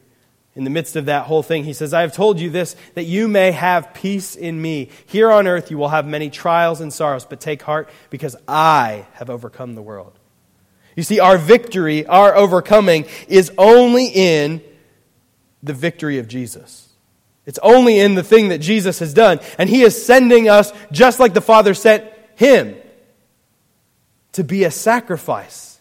In 0.56 0.64
the 0.64 0.70
midst 0.70 0.96
of 0.96 1.06
that 1.06 1.26
whole 1.26 1.44
thing, 1.44 1.62
he 1.62 1.72
says, 1.72 1.94
I 1.94 2.00
have 2.00 2.12
told 2.12 2.40
you 2.40 2.50
this, 2.50 2.74
that 2.94 3.04
you 3.04 3.28
may 3.28 3.52
have 3.52 3.94
peace 3.94 4.34
in 4.34 4.60
me. 4.60 4.90
Here 5.06 5.30
on 5.30 5.46
earth 5.46 5.70
you 5.70 5.78
will 5.78 5.88
have 5.88 6.06
many 6.06 6.28
trials 6.28 6.80
and 6.80 6.92
sorrows, 6.92 7.24
but 7.24 7.40
take 7.40 7.62
heart 7.62 7.88
because 8.10 8.34
I 8.48 9.06
have 9.12 9.30
overcome 9.30 9.76
the 9.76 9.82
world. 9.82 10.18
You 10.96 11.04
see, 11.04 11.20
our 11.20 11.38
victory, 11.38 12.04
our 12.04 12.34
overcoming, 12.34 13.06
is 13.28 13.52
only 13.56 14.06
in 14.06 14.60
the 15.62 15.72
victory 15.72 16.18
of 16.18 16.26
Jesus. 16.26 16.88
It's 17.46 17.60
only 17.62 18.00
in 18.00 18.16
the 18.16 18.24
thing 18.24 18.48
that 18.48 18.58
Jesus 18.58 18.98
has 18.98 19.14
done. 19.14 19.40
And 19.56 19.70
He 19.70 19.82
is 19.82 20.04
sending 20.04 20.48
us, 20.48 20.72
just 20.90 21.20
like 21.20 21.32
the 21.32 21.40
Father 21.40 21.74
sent 21.74 22.04
Him, 22.34 22.76
to 24.32 24.44
be 24.44 24.64
a 24.64 24.70
sacrifice, 24.70 25.80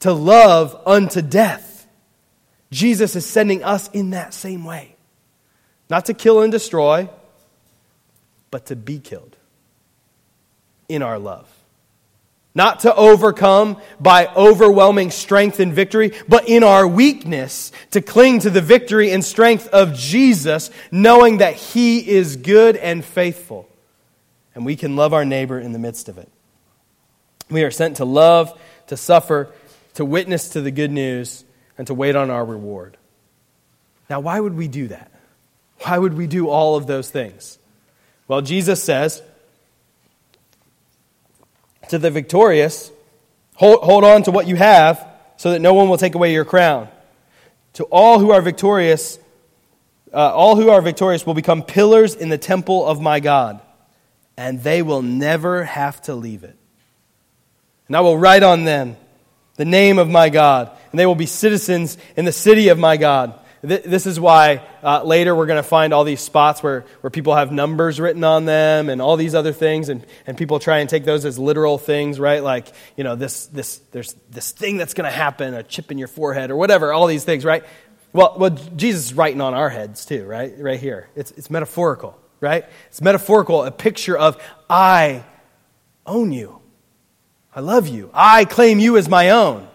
to 0.00 0.12
love 0.12 0.80
unto 0.86 1.22
death. 1.22 1.86
Jesus 2.70 3.16
is 3.16 3.26
sending 3.26 3.64
us 3.64 3.90
in 3.90 4.10
that 4.10 4.32
same 4.32 4.64
way. 4.64 4.94
Not 5.88 6.06
to 6.06 6.14
kill 6.14 6.42
and 6.42 6.52
destroy, 6.52 7.08
but 8.50 8.66
to 8.66 8.76
be 8.76 8.98
killed 8.98 9.36
in 10.88 11.02
our 11.02 11.18
love. 11.18 11.48
Not 12.54 12.80
to 12.80 12.94
overcome 12.94 13.80
by 14.00 14.26
overwhelming 14.26 15.12
strength 15.12 15.60
and 15.60 15.72
victory, 15.72 16.12
but 16.28 16.48
in 16.48 16.64
our 16.64 16.86
weakness 16.86 17.70
to 17.92 18.00
cling 18.00 18.40
to 18.40 18.50
the 18.50 18.60
victory 18.60 19.10
and 19.12 19.24
strength 19.24 19.68
of 19.68 19.94
Jesus, 19.94 20.70
knowing 20.90 21.38
that 21.38 21.54
He 21.54 22.08
is 22.08 22.36
good 22.36 22.76
and 22.76 23.04
faithful. 23.04 23.68
And 24.54 24.66
we 24.66 24.74
can 24.74 24.96
love 24.96 25.14
our 25.14 25.24
neighbor 25.24 25.60
in 25.60 25.72
the 25.72 25.78
midst 25.78 26.08
of 26.08 26.18
it. 26.18 26.28
We 27.50 27.64
are 27.64 27.70
sent 27.70 27.96
to 27.96 28.04
love, 28.04 28.58
to 28.86 28.96
suffer, 28.96 29.52
to 29.94 30.04
witness 30.04 30.50
to 30.50 30.60
the 30.60 30.70
good 30.70 30.90
news, 30.90 31.44
and 31.76 31.86
to 31.86 31.94
wait 31.94 32.16
on 32.16 32.30
our 32.30 32.44
reward. 32.44 32.96
Now, 34.08 34.20
why 34.20 34.38
would 34.38 34.54
we 34.54 34.68
do 34.68 34.88
that? 34.88 35.10
Why 35.80 35.98
would 35.98 36.14
we 36.14 36.26
do 36.26 36.48
all 36.48 36.76
of 36.76 36.86
those 36.86 37.10
things? 37.10 37.58
Well, 38.28 38.42
Jesus 38.42 38.82
says, 38.82 39.22
to 41.88 41.98
the 41.98 42.10
victorious, 42.10 42.92
hold, 43.54 43.82
hold 43.82 44.04
on 44.04 44.22
to 44.24 44.30
what 44.30 44.46
you 44.46 44.56
have 44.56 45.04
so 45.36 45.50
that 45.52 45.60
no 45.60 45.74
one 45.74 45.88
will 45.88 45.96
take 45.96 46.14
away 46.14 46.32
your 46.32 46.44
crown. 46.44 46.88
To 47.74 47.84
all 47.84 48.18
who 48.18 48.30
are 48.30 48.42
victorious, 48.42 49.18
uh, 50.12 50.34
all 50.34 50.56
who 50.56 50.70
are 50.70 50.82
victorious 50.82 51.24
will 51.24 51.34
become 51.34 51.62
pillars 51.62 52.14
in 52.14 52.28
the 52.28 52.38
temple 52.38 52.86
of 52.86 53.00
my 53.00 53.20
God, 53.20 53.60
and 54.36 54.62
they 54.62 54.82
will 54.82 55.02
never 55.02 55.64
have 55.64 56.02
to 56.02 56.14
leave 56.14 56.44
it. 56.44 56.56
And 57.90 57.96
I 57.96 58.02
will 58.02 58.16
write 58.16 58.44
on 58.44 58.62
them 58.62 58.96
the 59.56 59.64
name 59.64 59.98
of 59.98 60.08
my 60.08 60.28
God, 60.28 60.70
and 60.92 61.00
they 61.00 61.06
will 61.06 61.16
be 61.16 61.26
citizens 61.26 61.98
in 62.14 62.24
the 62.24 62.30
city 62.30 62.68
of 62.68 62.78
my 62.78 62.96
God. 62.96 63.34
This 63.62 64.06
is 64.06 64.20
why 64.20 64.62
uh, 64.80 65.02
later 65.02 65.34
we're 65.34 65.46
going 65.46 65.56
to 65.56 65.68
find 65.68 65.92
all 65.92 66.04
these 66.04 66.20
spots 66.20 66.62
where, 66.62 66.84
where 67.00 67.10
people 67.10 67.34
have 67.34 67.50
numbers 67.50 67.98
written 67.98 68.22
on 68.22 68.44
them 68.44 68.90
and 68.90 69.02
all 69.02 69.16
these 69.16 69.34
other 69.34 69.52
things, 69.52 69.88
and, 69.88 70.06
and 70.28 70.38
people 70.38 70.60
try 70.60 70.78
and 70.78 70.88
take 70.88 71.04
those 71.04 71.24
as 71.24 71.36
literal 71.36 71.78
things, 71.78 72.20
right? 72.20 72.44
Like, 72.44 72.68
you 72.96 73.02
know, 73.02 73.16
this, 73.16 73.46
this, 73.46 73.78
there's 73.90 74.14
this 74.30 74.52
thing 74.52 74.76
that's 74.76 74.94
going 74.94 75.10
to 75.10 75.16
happen, 75.16 75.54
a 75.54 75.64
chip 75.64 75.90
in 75.90 75.98
your 75.98 76.06
forehead, 76.06 76.52
or 76.52 76.56
whatever, 76.56 76.92
all 76.92 77.08
these 77.08 77.24
things, 77.24 77.44
right? 77.44 77.64
Well, 78.12 78.36
well, 78.38 78.50
Jesus 78.50 79.06
is 79.06 79.14
writing 79.14 79.40
on 79.40 79.52
our 79.52 79.68
heads 79.68 80.06
too, 80.06 80.24
right? 80.26 80.54
Right 80.56 80.78
here. 80.78 81.08
It's, 81.16 81.32
it's 81.32 81.50
metaphorical, 81.50 82.16
right? 82.40 82.66
It's 82.86 83.00
metaphorical, 83.00 83.64
a 83.64 83.72
picture 83.72 84.16
of 84.16 84.40
I 84.70 85.24
own 86.06 86.30
you. 86.30 86.59
I 87.54 87.60
love 87.60 87.88
you. 87.88 88.10
I 88.14 88.44
claim 88.44 88.78
you 88.78 88.96
as 88.96 89.08
my 89.08 89.30
own. 89.30 89.66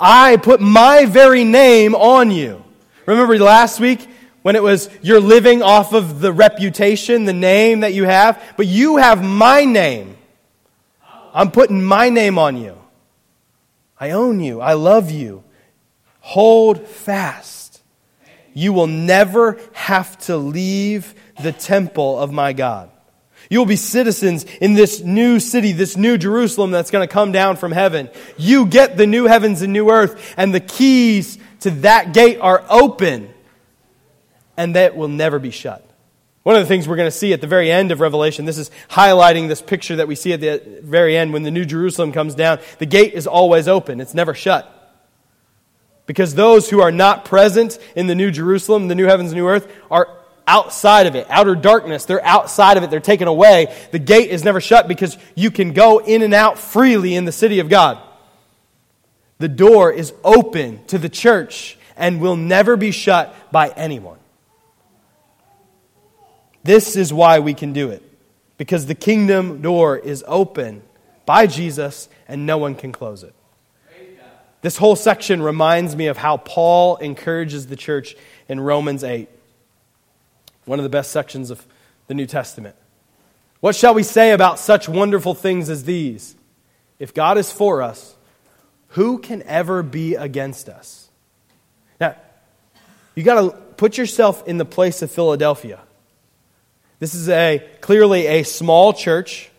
I 0.00 0.36
put 0.36 0.60
my 0.60 1.04
very 1.04 1.44
name 1.44 1.94
on 1.94 2.30
you. 2.30 2.64
Remember 3.06 3.38
last 3.38 3.78
week 3.78 4.08
when 4.42 4.56
it 4.56 4.62
was 4.62 4.88
you're 5.02 5.20
living 5.20 5.62
off 5.62 5.92
of 5.92 6.20
the 6.20 6.32
reputation, 6.32 7.24
the 7.24 7.32
name 7.32 7.80
that 7.80 7.92
you 7.92 8.04
have, 8.04 8.42
but 8.56 8.66
you 8.66 8.96
have 8.96 9.22
my 9.22 9.64
name. 9.64 10.16
I'm 11.32 11.50
putting 11.50 11.82
my 11.82 12.08
name 12.08 12.38
on 12.38 12.56
you. 12.56 12.78
I 13.98 14.10
own 14.10 14.40
you. 14.40 14.60
I 14.60 14.74
love 14.74 15.10
you. 15.10 15.44
Hold 16.20 16.86
fast. 16.86 17.82
You 18.54 18.72
will 18.72 18.86
never 18.86 19.58
have 19.72 20.16
to 20.26 20.36
leave 20.36 21.14
the 21.42 21.52
temple 21.52 22.18
of 22.18 22.32
my 22.32 22.52
God. 22.52 22.90
You 23.50 23.58
will 23.58 23.66
be 23.66 23.76
citizens 23.76 24.44
in 24.44 24.74
this 24.74 25.00
new 25.00 25.40
city, 25.40 25.72
this 25.72 25.96
new 25.96 26.18
Jerusalem 26.18 26.70
that's 26.70 26.90
going 26.90 27.06
to 27.06 27.12
come 27.12 27.32
down 27.32 27.56
from 27.56 27.72
heaven. 27.72 28.08
You 28.36 28.66
get 28.66 28.96
the 28.96 29.06
new 29.06 29.24
heavens 29.24 29.62
and 29.62 29.72
new 29.72 29.90
earth, 29.90 30.34
and 30.36 30.54
the 30.54 30.60
keys 30.60 31.38
to 31.60 31.70
that 31.70 32.12
gate 32.12 32.38
are 32.40 32.64
open 32.68 33.32
and 34.56 34.76
that 34.76 34.96
will 34.96 35.08
never 35.08 35.38
be 35.38 35.50
shut. 35.50 35.84
One 36.42 36.56
of 36.56 36.62
the 36.62 36.68
things 36.68 36.86
we're 36.86 36.96
going 36.96 37.10
to 37.10 37.16
see 37.16 37.32
at 37.32 37.40
the 37.40 37.46
very 37.46 37.70
end 37.70 37.90
of 37.90 38.00
Revelation, 38.00 38.44
this 38.44 38.58
is 38.58 38.70
highlighting 38.90 39.48
this 39.48 39.62
picture 39.62 39.96
that 39.96 40.08
we 40.08 40.14
see 40.14 40.34
at 40.34 40.40
the 40.40 40.80
very 40.82 41.16
end 41.16 41.32
when 41.32 41.42
the 41.42 41.50
New 41.50 41.64
Jerusalem 41.64 42.12
comes 42.12 42.34
down. 42.34 42.58
The 42.78 42.86
gate 42.86 43.14
is 43.14 43.26
always 43.26 43.66
open, 43.66 44.00
it's 44.00 44.14
never 44.14 44.34
shut. 44.34 44.70
Because 46.06 46.34
those 46.34 46.68
who 46.68 46.82
are 46.82 46.92
not 46.92 47.24
present 47.24 47.78
in 47.96 48.08
the 48.08 48.14
New 48.14 48.30
Jerusalem, 48.30 48.88
the 48.88 48.94
new 48.94 49.06
heavens 49.06 49.30
and 49.30 49.40
new 49.40 49.48
earth, 49.48 49.72
are 49.90 50.18
outside 50.46 51.06
of 51.06 51.14
it, 51.14 51.26
outer 51.30 51.54
darkness. 51.54 52.04
They're 52.04 52.24
outside 52.24 52.76
of 52.76 52.82
it, 52.82 52.90
they're 52.90 53.00
taken 53.00 53.28
away. 53.28 53.74
The 53.92 53.98
gate 53.98 54.30
is 54.30 54.44
never 54.44 54.60
shut 54.60 54.88
because 54.88 55.16
you 55.34 55.50
can 55.50 55.72
go 55.72 55.98
in 55.98 56.22
and 56.22 56.34
out 56.34 56.58
freely 56.58 57.14
in 57.14 57.24
the 57.24 57.32
city 57.32 57.60
of 57.60 57.68
God. 57.68 57.98
The 59.38 59.48
door 59.48 59.92
is 59.92 60.12
open 60.22 60.84
to 60.86 60.98
the 60.98 61.08
church 61.08 61.78
and 61.96 62.20
will 62.20 62.36
never 62.36 62.76
be 62.76 62.90
shut 62.90 63.34
by 63.52 63.68
anyone. 63.70 64.18
This 66.62 66.96
is 66.96 67.12
why 67.12 67.40
we 67.40 67.54
can 67.54 67.72
do 67.72 67.90
it. 67.90 68.02
Because 68.56 68.86
the 68.86 68.94
kingdom 68.94 69.60
door 69.60 69.98
is 69.98 70.24
open 70.26 70.82
by 71.26 71.46
Jesus 71.46 72.08
and 72.26 72.46
no 72.46 72.58
one 72.58 72.74
can 72.74 72.92
close 72.92 73.22
it. 73.22 73.34
This 74.62 74.78
whole 74.78 74.96
section 74.96 75.42
reminds 75.42 75.94
me 75.94 76.06
of 76.06 76.16
how 76.16 76.38
Paul 76.38 76.96
encourages 76.96 77.66
the 77.66 77.76
church 77.76 78.16
in 78.48 78.58
Romans 78.58 79.04
8, 79.04 79.28
one 80.64 80.78
of 80.78 80.82
the 80.82 80.88
best 80.88 81.10
sections 81.10 81.50
of 81.50 81.64
the 82.06 82.14
New 82.14 82.26
Testament. 82.26 82.76
What 83.60 83.74
shall 83.74 83.94
we 83.94 84.02
say 84.02 84.32
about 84.32 84.58
such 84.58 84.88
wonderful 84.88 85.34
things 85.34 85.70
as 85.70 85.84
these? 85.84 86.36
If 86.98 87.14
God 87.14 87.38
is 87.38 87.50
for 87.50 87.82
us, 87.82 88.14
who 88.88 89.18
can 89.18 89.42
ever 89.44 89.82
be 89.82 90.14
against 90.14 90.68
us? 90.68 91.08
Now, 92.00 92.16
you 93.14 93.22
got 93.22 93.40
to 93.40 93.56
put 93.76 93.98
yourself 93.98 94.46
in 94.46 94.58
the 94.58 94.64
place 94.64 95.02
of 95.02 95.10
Philadelphia. 95.10 95.80
This 97.00 97.14
is 97.14 97.28
a 97.28 97.66
clearly 97.80 98.26
a 98.26 98.42
small 98.44 98.92
church. 98.92 99.50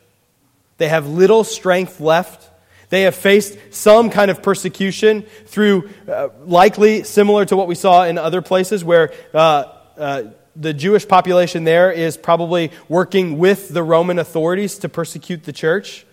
They 0.77 0.87
have 0.87 1.07
little 1.07 1.43
strength 1.43 1.99
left. 1.99 2.49
They 2.89 3.03
have 3.03 3.15
faced 3.15 3.57
some 3.71 4.09
kind 4.09 4.31
of 4.31 4.41
persecution 4.41 5.23
through, 5.47 5.89
uh, 6.07 6.29
likely 6.45 7.03
similar 7.03 7.45
to 7.45 7.57
what 7.57 7.67
we 7.67 7.75
saw 7.75 8.03
in 8.03 8.17
other 8.17 8.41
places 8.41 8.83
where 8.83 9.13
uh, 9.33 9.65
uh, 9.97 10.23
the 10.55 10.73
Jewish 10.73 11.07
population 11.07 11.63
there 11.63 11.91
is 11.91 12.17
probably 12.17 12.71
working 12.87 13.37
with 13.37 13.69
the 13.69 13.83
Roman 13.83 14.19
authorities 14.19 14.77
to 14.79 14.89
persecute 14.89 15.43
the 15.43 15.53
church 15.53 16.05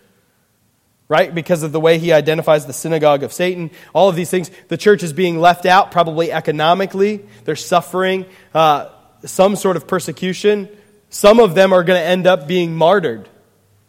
right? 1.13 1.35
Because 1.35 1.63
of 1.63 1.73
the 1.73 1.81
way 1.81 1.99
he 1.99 2.11
identifies 2.11 2.65
the 2.65 2.73
synagogue 2.73 3.23
of 3.23 3.35
Satan, 3.35 3.71
all 3.93 4.09
of 4.09 4.17
these 4.17 4.31
things. 4.31 4.51
The 4.69 4.79
church 4.79 5.03
is 5.03 5.13
being 5.13 5.39
left 5.39 5.67
out, 5.67 5.91
probably 5.91 6.33
economically. 6.33 7.21
They're 7.45 7.55
suffering 7.55 8.25
uh, 8.55 8.89
some 9.23 9.57
sort 9.57 9.77
of 9.77 9.87
persecution. 9.87 10.71
Some 11.11 11.39
of 11.39 11.55
them 11.55 11.75
are 11.75 11.85
going 11.85 12.01
to 12.01 12.07
end 12.07 12.27
up 12.27 12.49
being 12.49 12.75
martyred. 12.75 13.29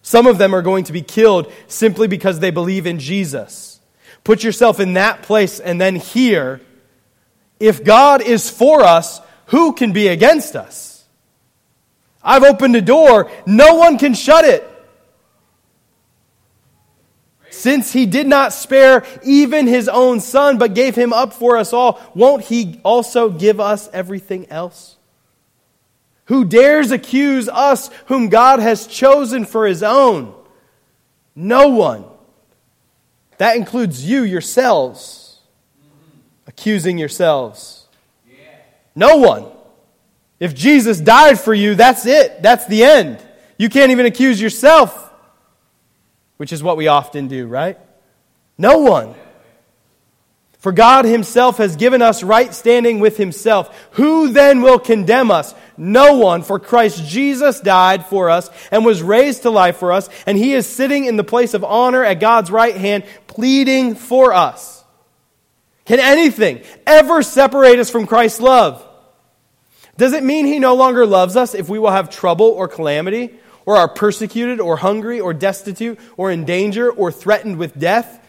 Some 0.02 0.28
of 0.28 0.38
them 0.38 0.54
are 0.54 0.62
going 0.62 0.84
to 0.84 0.92
be 0.92 1.02
killed 1.02 1.50
simply 1.68 2.10
because 2.10 2.42
they 2.42 2.52
believe 2.52 2.86
in 2.86 3.00
Jesus. 3.00 3.80
Put 4.26 4.44
yourself 4.44 4.82
in 4.82 4.96
that 4.96 5.22
place 5.22 5.62
and 5.62 5.80
then 5.80 5.96
here. 5.96 6.60
If 7.58 7.86
God 7.86 8.22
is 8.22 8.50
for 8.50 8.82
us, 8.82 9.22
who 9.54 9.72
can 9.72 9.94
be 9.94 10.08
against 10.08 10.56
us? 10.56 11.06
I've 12.24 12.42
opened 12.42 12.76
a 12.76 12.82
door, 12.82 13.30
no 13.46 13.76
one 13.76 14.00
can 14.00 14.16
shut 14.16 14.46
it. 14.46 14.68
Since 17.52 17.94
he 17.94 18.08
did 18.08 18.26
not 18.26 18.52
spare 18.52 19.06
even 19.24 19.68
his 19.68 19.88
own 19.88 20.22
son, 20.22 20.58
but 20.58 20.74
gave 20.74 20.96
him 20.96 21.14
up 21.14 21.34
for 21.34 21.56
us 21.56 21.72
all, 21.72 22.02
won't 22.16 22.46
he 22.46 22.82
also 22.84 23.30
give 23.30 23.60
us 23.60 23.88
everything 23.94 24.48
else? 24.50 24.98
Who 26.26 26.46
dares 26.46 26.90
accuse 26.90 27.48
us 27.48 27.92
whom 28.08 28.30
God 28.30 28.60
has 28.60 28.88
chosen 28.88 29.46
for 29.46 29.68
his 29.68 29.84
own? 29.84 30.34
No 31.36 31.68
one. 31.68 32.06
That 33.38 33.56
includes 33.56 34.04
you 34.04 34.24
yourselves, 34.24 35.42
accusing 36.48 36.98
yourselves. 36.98 37.83
No 38.96 39.18
one. 39.18 39.46
If 40.40 40.54
Jesus 40.54 41.00
died 41.00 41.40
for 41.40 41.54
you, 41.54 41.76
that's 41.76 42.06
it. 42.06 42.42
That's 42.42 42.66
the 42.68 42.84
end. 42.84 43.26
You 43.58 43.70
can't 43.70 43.92
even 43.92 44.06
accuse 44.06 44.42
yourself 44.42 45.04
which 46.44 46.52
is 46.52 46.62
what 46.62 46.76
we 46.76 46.90
often 46.90 47.30
do, 47.30 47.48
right? 47.48 47.78
No 48.58 48.80
one. 48.80 49.16
For 50.60 50.74
God 50.74 51.06
Himself 51.06 51.58
has 51.58 51.78
given 51.78 52.02
us 52.02 52.22
right 52.22 52.54
standing 52.54 53.00
with 53.00 53.16
Himself. 53.16 53.74
Who 53.92 54.28
then 54.28 54.62
will 54.62 54.78
condemn 54.78 55.32
us? 55.32 55.56
No 55.78 56.18
one, 56.18 56.44
for 56.44 56.60
Christ 56.60 57.06
Jesus 57.06 57.62
died 57.62 58.06
for 58.06 58.30
us 58.30 58.50
and 58.72 58.86
was 58.86 59.02
raised 59.02 59.44
to 59.44 59.50
life 59.50 59.78
for 59.78 59.94
us, 59.94 60.10
and 60.26 60.38
He 60.38 60.54
is 60.54 60.68
sitting 60.68 61.06
in 61.06 61.16
the 61.16 61.24
place 61.24 61.54
of 61.54 61.64
honor 61.64 62.04
at 62.04 62.20
God's 62.20 62.52
right 62.52 62.76
hand, 62.76 63.06
pleading 63.28 63.96
for 63.96 64.34
us. 64.34 64.83
Can 65.86 66.00
anything 66.00 66.62
ever 66.88 67.22
separate 67.24 67.80
us 67.80 67.90
from 67.90 68.08
Christ's 68.08 68.40
love? 68.40 68.88
Does 69.98 70.14
it 70.14 70.24
mean 70.24 70.46
He 70.46 70.60
no 70.60 70.76
longer 70.76 71.06
loves 71.06 71.36
us 71.36 71.54
if 71.54 71.70
we 71.70 71.80
will 71.80 71.92
have 71.92 72.10
trouble 72.10 72.48
or 72.48 72.68
calamity? 72.68 73.40
or 73.66 73.78
are 73.78 73.88
persecuted, 73.88 74.60
or 74.60 74.78
hungry, 74.78 75.20
or 75.20 75.34
destitute, 75.34 76.00
or 76.18 76.32
in 76.32 76.46
danger, 76.46 76.92
or 76.92 77.12
threatened 77.12 77.58
with 77.58 77.78
death. 77.78 78.20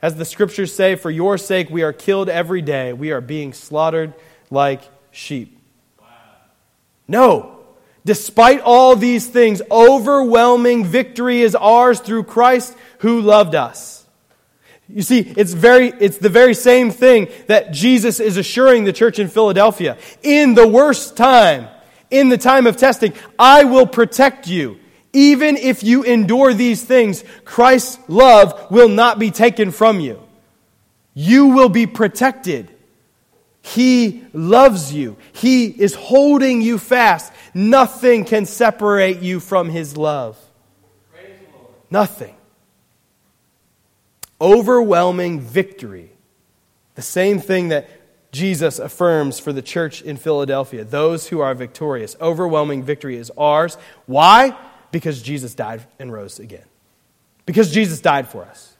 As 0.00 0.16
the 0.16 0.24
scriptures 0.24 0.74
say, 0.74 0.94
for 0.94 1.10
your 1.10 1.38
sake 1.38 1.70
we 1.70 1.82
are 1.82 1.92
killed 1.92 2.28
every 2.28 2.62
day. 2.62 2.92
We 2.92 3.10
are 3.10 3.20
being 3.20 3.52
slaughtered 3.52 4.14
like 4.50 4.82
sheep. 5.10 5.58
Wow. 6.00 6.06
No. 7.06 7.54
Despite 8.04 8.60
all 8.60 8.96
these 8.96 9.26
things, 9.26 9.60
overwhelming 9.70 10.84
victory 10.84 11.42
is 11.42 11.54
ours 11.54 12.00
through 12.00 12.24
Christ 12.24 12.74
who 13.00 13.20
loved 13.20 13.54
us. 13.54 14.06
You 14.88 15.02
see, 15.02 15.20
it's, 15.20 15.52
very, 15.52 15.88
it's 16.00 16.16
the 16.16 16.30
very 16.30 16.54
same 16.54 16.90
thing 16.90 17.28
that 17.46 17.72
Jesus 17.72 18.20
is 18.20 18.36
assuring 18.36 18.84
the 18.84 18.92
church 18.92 19.18
in 19.18 19.28
Philadelphia. 19.28 19.98
In 20.22 20.54
the 20.54 20.66
worst 20.66 21.16
time, 21.16 21.68
in 22.10 22.30
the 22.30 22.38
time 22.38 22.66
of 22.66 22.76
testing, 22.76 23.12
I 23.38 23.64
will 23.64 23.86
protect 23.86 24.48
you. 24.48 24.78
Even 25.12 25.56
if 25.56 25.82
you 25.82 26.04
endure 26.04 26.54
these 26.54 26.82
things, 26.82 27.22
Christ's 27.44 27.98
love 28.08 28.70
will 28.70 28.88
not 28.88 29.18
be 29.18 29.30
taken 29.30 29.72
from 29.72 30.00
you. 30.00 30.22
You 31.12 31.48
will 31.48 31.68
be 31.68 31.86
protected. 31.86 32.70
He 33.60 34.24
loves 34.32 34.92
you. 34.92 35.16
He 35.32 35.66
is 35.66 35.94
holding 35.94 36.62
you 36.62 36.78
fast. 36.78 37.32
Nothing 37.52 38.24
can 38.24 38.46
separate 38.46 39.20
you 39.20 39.40
from 39.40 39.68
His 39.68 39.96
love. 39.96 40.38
Nothing. 41.90 42.37
Overwhelming 44.40 45.40
victory. 45.40 46.12
The 46.94 47.02
same 47.02 47.40
thing 47.40 47.68
that 47.68 47.88
Jesus 48.30 48.78
affirms 48.78 49.38
for 49.38 49.52
the 49.52 49.62
church 49.62 50.02
in 50.02 50.16
Philadelphia. 50.16 50.84
Those 50.84 51.28
who 51.28 51.40
are 51.40 51.54
victorious. 51.54 52.16
Overwhelming 52.20 52.82
victory 52.82 53.16
is 53.16 53.30
ours. 53.38 53.78
Why? 54.06 54.56
Because 54.90 55.22
Jesus 55.22 55.54
died 55.54 55.86
and 55.98 56.12
rose 56.12 56.38
again. 56.38 56.64
Because 57.46 57.72
Jesus 57.72 58.00
died 58.00 58.28
for 58.28 58.44
us. 58.44 58.76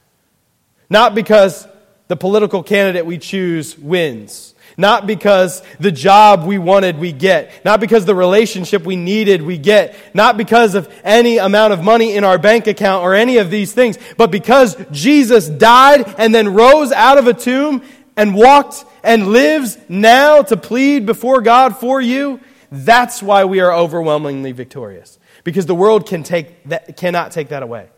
Not 0.89 1.15
because 1.15 1.67
the 2.09 2.17
political 2.17 2.61
candidate 2.61 3.05
we 3.05 3.17
choose 3.17 3.77
wins 3.77 4.53
not 4.79 5.05
because 5.05 5.61
the 5.81 5.91
job 5.91 6.45
we 6.45 6.57
wanted 6.57 6.99
we 6.99 7.11
get. 7.11 7.65
Not 7.65 7.81
because 7.81 8.05
the 8.05 8.15
relationship 8.15 8.85
we 8.85 8.95
needed 8.95 9.41
we 9.41 9.57
get. 9.57 9.93
Not 10.15 10.37
because 10.37 10.73
of 10.73 10.89
any 11.03 11.37
amount 11.37 11.73
of 11.73 11.83
money 11.83 12.15
in 12.15 12.23
our 12.23 12.37
bank 12.37 12.65
account 12.65 13.03
or 13.03 13.13
any 13.13 13.39
of 13.39 13.51
these 13.51 13.73
things. 13.73 13.99
But 14.15 14.31
because 14.31 14.77
Jesus 14.89 15.49
died 15.49 16.15
and 16.17 16.33
then 16.33 16.53
rose 16.53 16.93
out 16.93 17.17
of 17.17 17.27
a 17.27 17.33
tomb 17.33 17.83
and 18.15 18.33
walked 18.33 18.85
and 19.03 19.27
lives 19.27 19.77
now 19.89 20.43
to 20.43 20.55
plead 20.55 21.05
before 21.05 21.41
God 21.41 21.75
for 21.75 21.99
you. 21.99 22.39
That's 22.71 23.21
why 23.21 23.43
we 23.43 23.59
are 23.59 23.73
overwhelmingly 23.73 24.53
victorious. 24.53 25.19
Because 25.43 25.65
the 25.65 25.75
world 25.75 26.07
can 26.07 26.23
take 26.23 26.63
that, 26.69 26.95
cannot 26.95 27.33
take 27.33 27.49
that 27.49 27.63
away. 27.63 27.89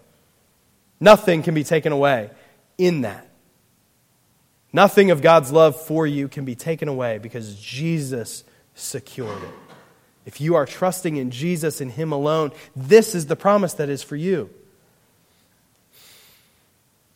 Nothing 1.00 1.44
can 1.44 1.54
be 1.54 1.64
taken 1.64 1.92
away 1.92 2.32
in 2.80 3.02
that. 3.02 3.28
Nothing 4.74 5.12
of 5.12 5.22
God's 5.22 5.52
love 5.52 5.80
for 5.80 6.08
you 6.08 6.28
can 6.28 6.46
be 6.46 6.56
taken 6.56 6.88
away 6.88 7.18
because 7.18 7.56
Jesus 7.60 8.44
secured 8.74 9.44
it. 9.44 9.54
If 10.26 10.40
you 10.40 10.56
are 10.56 10.66
trusting 10.66 11.18
in 11.18 11.32
Jesus 11.32 11.82
and 11.82 11.92
Him 11.92 12.12
alone, 12.12 12.52
this 12.76 13.16
is 13.16 13.26
the 13.26 13.36
promise 13.36 13.74
that 13.74 13.90
is 13.90 14.04
for 14.04 14.16
you. 14.16 14.50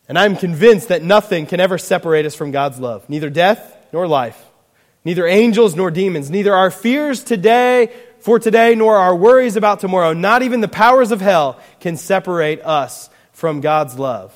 And 0.08 0.18
I'm 0.18 0.36
convinced 0.36 0.88
that 0.88 1.02
nothing 1.02 1.46
can 1.46 1.60
ever 1.60 1.78
separate 1.78 2.26
us 2.26 2.34
from 2.34 2.50
God's 2.50 2.78
love 2.78 3.08
neither 3.08 3.30
death 3.30 3.76
nor 3.92 4.06
life, 4.06 4.40
neither 5.04 5.26
angels 5.26 5.74
nor 5.74 5.90
demons, 5.90 6.30
neither 6.30 6.54
our 6.54 6.70
fears 6.70 7.24
today 7.24 7.92
for 8.20 8.38
today 8.38 8.74
nor 8.74 8.96
our 8.96 9.14
worries 9.14 9.56
about 9.56 9.80
tomorrow, 9.80 10.12
not 10.12 10.42
even 10.42 10.60
the 10.60 10.68
powers 10.68 11.12
of 11.12 11.20
hell 11.20 11.60
can 11.80 11.96
separate 11.96 12.60
us 12.62 13.08
from 13.32 13.60
God's 13.60 13.98
love. 13.98 14.34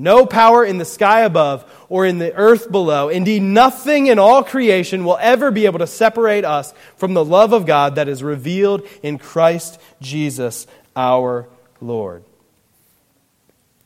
No 0.00 0.24
power 0.24 0.64
in 0.64 0.78
the 0.78 0.86
sky 0.86 1.20
above 1.20 1.70
or 1.90 2.06
in 2.06 2.18
the 2.18 2.34
earth 2.34 2.72
below. 2.72 3.10
Indeed, 3.10 3.42
nothing 3.42 4.06
in 4.06 4.18
all 4.18 4.42
creation 4.42 5.04
will 5.04 5.18
ever 5.20 5.50
be 5.50 5.66
able 5.66 5.80
to 5.80 5.86
separate 5.86 6.42
us 6.42 6.72
from 6.96 7.12
the 7.12 7.24
love 7.24 7.52
of 7.52 7.66
God 7.66 7.96
that 7.96 8.08
is 8.08 8.22
revealed 8.22 8.88
in 9.02 9.18
Christ 9.18 9.78
Jesus 10.00 10.66
our 10.96 11.50
Lord. 11.82 12.24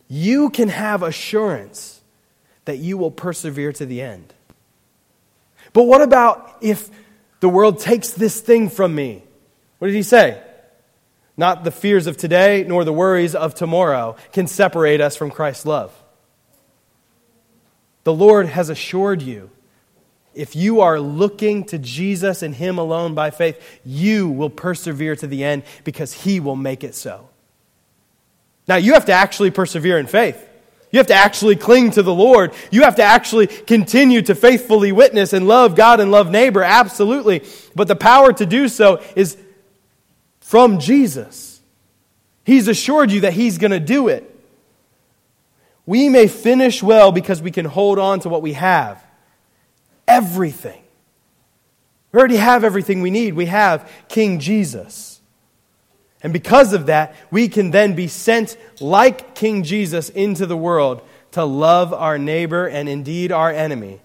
You 0.07 0.51
can 0.51 0.69
have 0.69 1.03
assurance 1.03 2.01
that 2.65 2.79
you 2.79 2.97
will 2.97 3.11
persevere 3.11 3.73
to 3.73 3.85
the 3.85 4.01
end. 4.01 4.33
But 5.73 5.83
what 5.83 6.01
about 6.01 6.59
if 6.61 6.91
the 7.41 7.49
world 7.49 7.81
takes 7.81 8.11
this 8.11 8.41
thing 8.41 8.69
from 8.69 8.95
me? 8.95 9.25
What 9.81 9.89
did 9.89 9.97
he 9.97 10.05
say? 10.05 10.41
Not 11.37 11.65
the 11.65 11.73
fears 11.73 12.07
of 12.07 12.17
today 12.17 12.65
nor 12.69 12.85
the 12.85 12.93
worries 12.93 13.35
of 13.35 13.57
tomorrow 13.57 14.15
can 14.33 14.47
separate 14.47 15.01
us 15.01 15.17
from 15.17 15.33
Christ's 15.33 15.67
love. 15.67 15.93
The 18.05 18.13
Lord 18.13 18.47
has 18.47 18.69
assured 18.69 19.23
you 19.23 19.51
if 20.35 20.57
you 20.57 20.81
are 20.81 21.01
looking 21.01 21.65
to 21.65 21.79
Jesus 21.79 22.43
and 22.43 22.55
Him 22.55 22.79
alone 22.79 23.15
by 23.15 23.31
faith, 23.31 23.61
you 23.85 24.29
will 24.29 24.51
persevere 24.51 25.17
to 25.17 25.27
the 25.27 25.45
end 25.45 25.63
because 25.85 26.13
He 26.13 26.41
will 26.41 26.57
make 26.57 26.85
it 26.85 26.95
so. 26.95 27.29
Now, 28.67 28.77
you 28.77 28.95
have 28.95 29.07
to 29.07 29.13
actually 29.13 29.51
persevere 29.51 29.99
in 29.99 30.07
faith. 30.07 30.49
You 30.91 30.99
have 30.99 31.07
to 31.09 31.15
actually 31.15 31.57
cling 31.57 31.93
to 31.93 32.03
the 32.03 32.15
Lord. 32.15 32.53
You 32.71 32.83
have 32.83 32.97
to 32.97 33.03
actually 33.03 33.49
continue 33.49 34.23
to 34.23 34.35
faithfully 34.35 34.93
witness 34.93 35.33
and 35.33 35.49
love 35.49 35.75
God 35.75 36.01
and 36.01 36.11
love 36.11 36.31
neighbor, 36.31 36.63
absolutely. 36.63 37.43
But 37.75 37.89
the 37.89 37.97
power 37.97 38.33
to 38.33 38.47
do 38.47 38.69
so 38.69 39.03
is 39.17 39.37
from 40.41 40.79
Jesus. 40.79 41.61
He's 42.45 42.69
assured 42.69 43.11
you 43.11 43.23
that 43.23 43.33
He's 43.33 43.59
going 43.59 43.73
to 43.73 43.81
do 43.81 44.09
it. 44.09 44.34
We 45.87 46.09
may 46.09 46.29
finish 46.29 46.83
well 46.83 47.13
because 47.13 47.43
we 47.43 47.51
can 47.51 47.65
hold 47.65 47.99
on 47.99 48.21
to 48.21 48.29
what 48.29 48.43
we 48.43 48.55
have. 48.55 49.05
Everything. 50.09 50.83
We 52.13 52.19
already 52.19 52.37
have 52.37 52.65
everything 52.65 53.03
we 53.03 53.11
need. 53.11 53.35
We 53.35 53.47
have 53.47 53.91
King 54.09 54.39
Jesus. 54.39 55.21
And 56.23 56.33
because 56.33 56.73
of 56.73 56.87
that, 56.87 57.15
we 57.31 57.49
can 57.49 57.71
then 57.71 57.95
be 57.95 58.09
sent 58.09 58.57
like 58.81 59.35
King 59.35 59.63
Jesus 59.63 60.09
into 60.09 60.47
the 60.47 60.57
world 60.57 61.03
to 61.33 61.45
love 61.45 61.93
our 61.93 62.17
neighbor 62.17 62.67
and 62.67 62.89
indeed 62.89 63.33
our 63.33 63.51
enemy, 63.51 64.01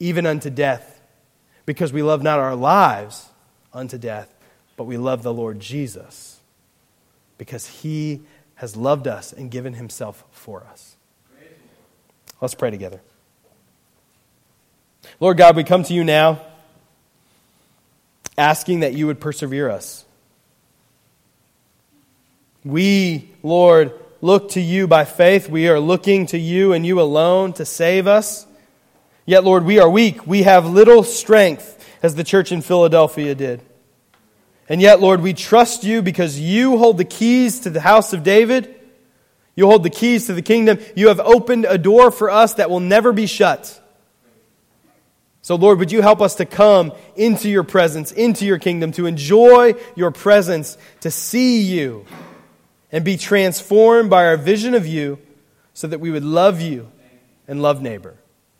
even 0.00 0.26
unto 0.26 0.50
death. 0.50 1.00
Because 1.66 1.92
we 1.92 2.02
love 2.02 2.22
not 2.22 2.38
our 2.38 2.56
lives 2.56 3.28
unto 3.72 3.98
death, 3.98 4.32
but 4.76 4.84
we 4.84 4.96
love 4.96 5.22
the 5.22 5.34
Lord 5.34 5.60
Jesus 5.60 6.36
because 7.38 7.66
he 7.66 8.22
has 8.56 8.76
loved 8.76 9.06
us 9.06 9.32
and 9.32 9.50
given 9.50 9.74
himself 9.74 10.24
for 10.30 10.64
us. 10.64 10.96
Let's 12.40 12.54
pray 12.54 12.70
together. 12.70 13.00
Lord 15.20 15.36
God, 15.38 15.56
we 15.56 15.64
come 15.64 15.84
to 15.84 15.94
you 15.94 16.04
now 16.04 16.40
asking 18.36 18.80
that 18.80 18.92
you 18.92 19.06
would 19.06 19.20
persevere 19.20 19.70
us. 19.70 20.04
We, 22.64 23.30
Lord, 23.42 23.92
look 24.20 24.50
to 24.50 24.60
you 24.60 24.86
by 24.86 25.04
faith. 25.04 25.48
We 25.48 25.68
are 25.68 25.80
looking 25.80 26.26
to 26.26 26.38
you 26.38 26.72
and 26.72 26.84
you 26.84 27.00
alone 27.00 27.52
to 27.54 27.64
save 27.64 28.06
us. 28.06 28.46
Yet, 29.24 29.44
Lord, 29.44 29.64
we 29.64 29.78
are 29.78 29.88
weak. 29.88 30.26
We 30.26 30.42
have 30.42 30.66
little 30.66 31.02
strength, 31.02 31.72
as 32.02 32.14
the 32.14 32.24
church 32.24 32.52
in 32.52 32.62
Philadelphia 32.62 33.34
did. 33.34 33.62
And 34.68 34.80
yet, 34.80 35.00
Lord, 35.00 35.20
we 35.20 35.32
trust 35.32 35.84
you 35.84 36.02
because 36.02 36.38
you 36.38 36.78
hold 36.78 36.98
the 36.98 37.04
keys 37.04 37.60
to 37.60 37.70
the 37.70 37.80
house 37.80 38.12
of 38.12 38.22
David. 38.22 38.74
You 39.54 39.66
hold 39.66 39.82
the 39.82 39.90
keys 39.90 40.26
to 40.26 40.34
the 40.34 40.42
kingdom. 40.42 40.78
You 40.96 41.08
have 41.08 41.20
opened 41.20 41.64
a 41.64 41.78
door 41.78 42.10
for 42.10 42.30
us 42.30 42.54
that 42.54 42.68
will 42.68 42.80
never 42.80 43.12
be 43.12 43.26
shut. 43.26 43.80
So, 45.40 45.54
Lord, 45.54 45.78
would 45.78 45.92
you 45.92 46.02
help 46.02 46.20
us 46.20 46.34
to 46.36 46.44
come 46.44 46.92
into 47.14 47.48
your 47.48 47.62
presence, 47.62 48.10
into 48.10 48.44
your 48.44 48.58
kingdom, 48.58 48.90
to 48.92 49.06
enjoy 49.06 49.74
your 49.94 50.10
presence, 50.10 50.76
to 51.02 51.10
see 51.10 51.62
you, 51.62 52.04
and 52.90 53.04
be 53.04 53.16
transformed 53.16 54.10
by 54.10 54.26
our 54.26 54.36
vision 54.36 54.74
of 54.74 54.86
you 54.86 55.18
so 55.72 55.86
that 55.86 56.00
we 56.00 56.10
would 56.10 56.24
love 56.24 56.60
you 56.60 56.90
and 57.46 57.62
love 57.62 57.80
neighbor. 57.80 58.16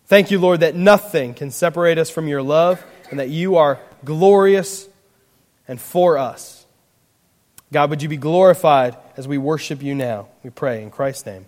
Thank 0.06 0.30
you, 0.30 0.38
Lord, 0.38 0.60
that 0.60 0.76
nothing 0.76 1.34
can 1.34 1.50
separate 1.50 1.98
us 1.98 2.08
from 2.08 2.28
your 2.28 2.42
love 2.42 2.84
and 3.10 3.18
that 3.18 3.30
you 3.30 3.56
are 3.56 3.80
glorious 4.04 4.88
and 5.68 5.80
for 5.80 6.18
us. 6.18 6.66
God, 7.72 7.90
would 7.90 8.02
you 8.02 8.08
be 8.08 8.16
glorified 8.16 8.96
as 9.16 9.26
we 9.26 9.38
worship 9.38 9.82
you 9.82 9.94
now? 9.94 10.28
We 10.42 10.50
pray 10.50 10.82
in 10.82 10.90
Christ's 10.90 11.26
name. 11.26 11.46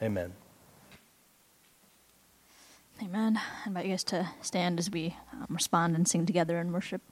Amen. 0.00 0.32
Amen. 3.02 3.36
I 3.36 3.68
invite 3.68 3.84
you 3.84 3.90
guys 3.90 4.04
to 4.04 4.28
stand 4.40 4.78
as 4.78 4.90
we 4.90 5.16
um, 5.32 5.46
respond 5.50 5.96
and 5.96 6.06
sing 6.06 6.24
together 6.24 6.58
in 6.58 6.72
worship. 6.72 7.02